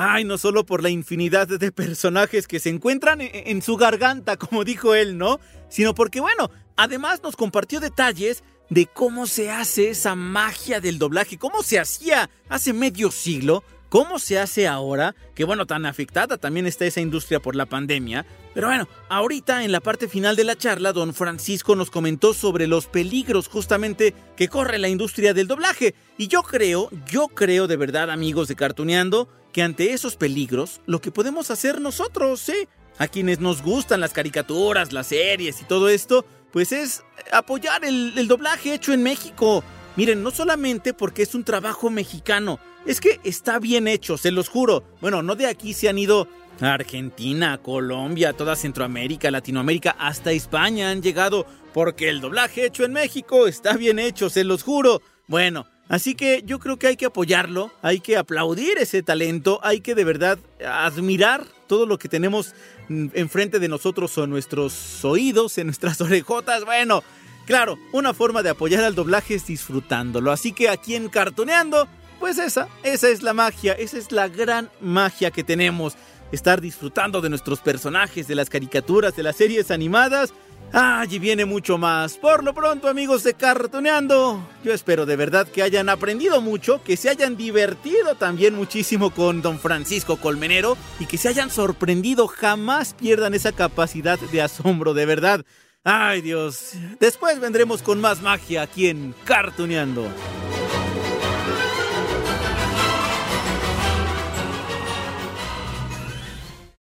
Ay, 0.00 0.22
no 0.22 0.38
solo 0.38 0.64
por 0.64 0.82
la 0.82 0.90
infinidad 0.90 1.48
de 1.48 1.72
personajes 1.72 2.46
que 2.46 2.60
se 2.60 2.68
encuentran 2.68 3.20
en, 3.20 3.30
en 3.32 3.62
su 3.62 3.76
garganta, 3.76 4.36
como 4.36 4.62
dijo 4.62 4.94
él, 4.94 5.18
¿no? 5.18 5.40
Sino 5.68 5.92
porque, 5.92 6.20
bueno, 6.20 6.50
además 6.76 7.20
nos 7.22 7.34
compartió 7.34 7.80
detalles 7.80 8.44
de 8.70 8.86
cómo 8.86 9.26
se 9.26 9.50
hace 9.50 9.90
esa 9.90 10.14
magia 10.14 10.80
del 10.80 10.98
doblaje, 10.98 11.36
cómo 11.36 11.64
se 11.64 11.80
hacía 11.80 12.30
hace 12.48 12.72
medio 12.72 13.10
siglo, 13.10 13.64
cómo 13.88 14.18
se 14.18 14.38
hace 14.38 14.68
ahora, 14.68 15.14
que 15.34 15.44
bueno, 15.44 15.66
tan 15.66 15.86
afectada 15.86 16.36
también 16.38 16.66
está 16.66 16.84
esa 16.84 17.00
industria 17.00 17.40
por 17.40 17.56
la 17.56 17.66
pandemia. 17.66 18.26
Pero 18.54 18.68
bueno, 18.68 18.88
ahorita 19.08 19.64
en 19.64 19.72
la 19.72 19.80
parte 19.80 20.08
final 20.08 20.36
de 20.36 20.44
la 20.44 20.56
charla, 20.56 20.92
don 20.92 21.14
Francisco 21.14 21.76
nos 21.76 21.90
comentó 21.90 22.34
sobre 22.34 22.66
los 22.66 22.86
peligros 22.86 23.48
justamente 23.48 24.14
que 24.36 24.48
corre 24.48 24.78
la 24.78 24.88
industria 24.88 25.34
del 25.34 25.48
doblaje. 25.48 25.94
Y 26.16 26.28
yo 26.28 26.42
creo, 26.42 26.90
yo 27.10 27.28
creo 27.28 27.66
de 27.66 27.76
verdad, 27.76 28.10
amigos 28.10 28.48
de 28.48 28.56
Cartuneando, 28.56 29.28
ante 29.60 29.92
esos 29.92 30.16
peligros, 30.16 30.80
lo 30.86 31.00
que 31.00 31.10
podemos 31.10 31.50
hacer 31.50 31.80
nosotros, 31.80 32.40
¿sí? 32.40 32.68
A 32.98 33.08
quienes 33.08 33.40
nos 33.40 33.62
gustan 33.62 34.00
las 34.00 34.12
caricaturas, 34.12 34.92
las 34.92 35.08
series 35.08 35.60
y 35.60 35.64
todo 35.64 35.88
esto, 35.88 36.24
pues 36.52 36.72
es 36.72 37.04
apoyar 37.32 37.84
el, 37.84 38.12
el, 38.16 38.28
doblaje 38.28 38.74
hecho 38.74 38.92
en 38.92 39.02
México. 39.02 39.62
Miren, 39.96 40.22
no 40.22 40.30
solamente 40.30 40.94
porque 40.94 41.22
es 41.22 41.34
un 41.34 41.44
trabajo 41.44 41.90
mexicano, 41.90 42.58
es 42.86 43.00
que 43.00 43.20
está 43.24 43.58
bien 43.58 43.88
hecho, 43.88 44.16
se 44.16 44.30
los 44.30 44.48
juro. 44.48 44.84
Bueno, 45.00 45.22
no 45.22 45.34
de 45.34 45.46
aquí 45.46 45.74
se 45.74 45.88
han 45.88 45.98
ido 45.98 46.28
a 46.60 46.74
Argentina, 46.74 47.58
Colombia, 47.58 48.32
toda 48.32 48.56
Centroamérica, 48.56 49.30
Latinoamérica, 49.30 49.96
hasta 49.98 50.32
España 50.32 50.90
han 50.90 51.02
llegado 51.02 51.46
porque 51.72 52.08
el 52.08 52.20
doblaje 52.20 52.66
hecho 52.66 52.84
en 52.84 52.92
México 52.92 53.46
está 53.46 53.76
bien 53.76 53.98
hecho, 53.98 54.30
se 54.30 54.44
los 54.44 54.62
juro. 54.62 55.02
Bueno, 55.26 55.66
Así 55.88 56.14
que 56.14 56.42
yo 56.44 56.58
creo 56.58 56.78
que 56.78 56.86
hay 56.86 56.96
que 56.96 57.06
apoyarlo, 57.06 57.72
hay 57.80 58.00
que 58.00 58.18
aplaudir 58.18 58.76
ese 58.78 59.02
talento, 59.02 59.58
hay 59.62 59.80
que 59.80 59.94
de 59.94 60.04
verdad 60.04 60.38
admirar 60.64 61.46
todo 61.66 61.86
lo 61.86 61.98
que 61.98 62.08
tenemos 62.08 62.54
enfrente 62.88 63.58
de 63.58 63.68
nosotros 63.68 64.16
o 64.18 64.24
en 64.24 64.30
nuestros 64.30 65.04
oídos, 65.04 65.56
en 65.56 65.66
nuestras 65.66 66.00
orejotas. 66.02 66.64
Bueno, 66.64 67.02
claro, 67.46 67.78
una 67.92 68.12
forma 68.12 68.42
de 68.42 68.50
apoyar 68.50 68.84
al 68.84 68.94
doblaje 68.94 69.34
es 69.34 69.46
disfrutándolo. 69.46 70.30
Así 70.30 70.52
que 70.52 70.68
aquí 70.68 70.94
en 70.94 71.08
Cartoneando, 71.08 71.88
pues 72.20 72.38
esa, 72.38 72.68
esa 72.82 73.08
es 73.08 73.22
la 73.22 73.32
magia, 73.32 73.72
esa 73.72 73.96
es 73.96 74.12
la 74.12 74.28
gran 74.28 74.70
magia 74.80 75.30
que 75.30 75.44
tenemos. 75.44 75.94
Estar 76.32 76.60
disfrutando 76.60 77.22
de 77.22 77.30
nuestros 77.30 77.60
personajes, 77.60 78.28
de 78.28 78.34
las 78.34 78.50
caricaturas, 78.50 79.16
de 79.16 79.22
las 79.22 79.36
series 79.36 79.70
animadas 79.70 80.34
Allí 80.72 81.18
viene 81.18 81.44
mucho 81.44 81.78
más. 81.78 82.18
Por 82.18 82.44
lo 82.44 82.54
pronto, 82.54 82.88
amigos 82.88 83.24
de 83.24 83.34
Cartoneando, 83.34 84.46
yo 84.62 84.72
espero 84.72 85.06
de 85.06 85.16
verdad 85.16 85.48
que 85.48 85.62
hayan 85.62 85.88
aprendido 85.88 86.40
mucho, 86.40 86.82
que 86.82 86.96
se 86.96 87.08
hayan 87.08 87.36
divertido 87.36 88.14
también 88.16 88.54
muchísimo 88.54 89.10
con 89.10 89.40
don 89.40 89.58
Francisco 89.58 90.18
Colmenero 90.18 90.76
y 91.00 91.06
que 91.06 91.16
se 91.16 91.28
hayan 91.28 91.50
sorprendido. 91.50 92.28
Jamás 92.28 92.94
pierdan 92.94 93.34
esa 93.34 93.52
capacidad 93.52 94.18
de 94.18 94.42
asombro, 94.42 94.92
de 94.92 95.06
verdad. 95.06 95.44
Ay 95.84 96.20
Dios, 96.20 96.72
después 97.00 97.40
vendremos 97.40 97.82
con 97.82 98.00
más 98.00 98.20
magia 98.20 98.62
aquí 98.62 98.88
en 98.88 99.14
Cartoneando. 99.24 100.06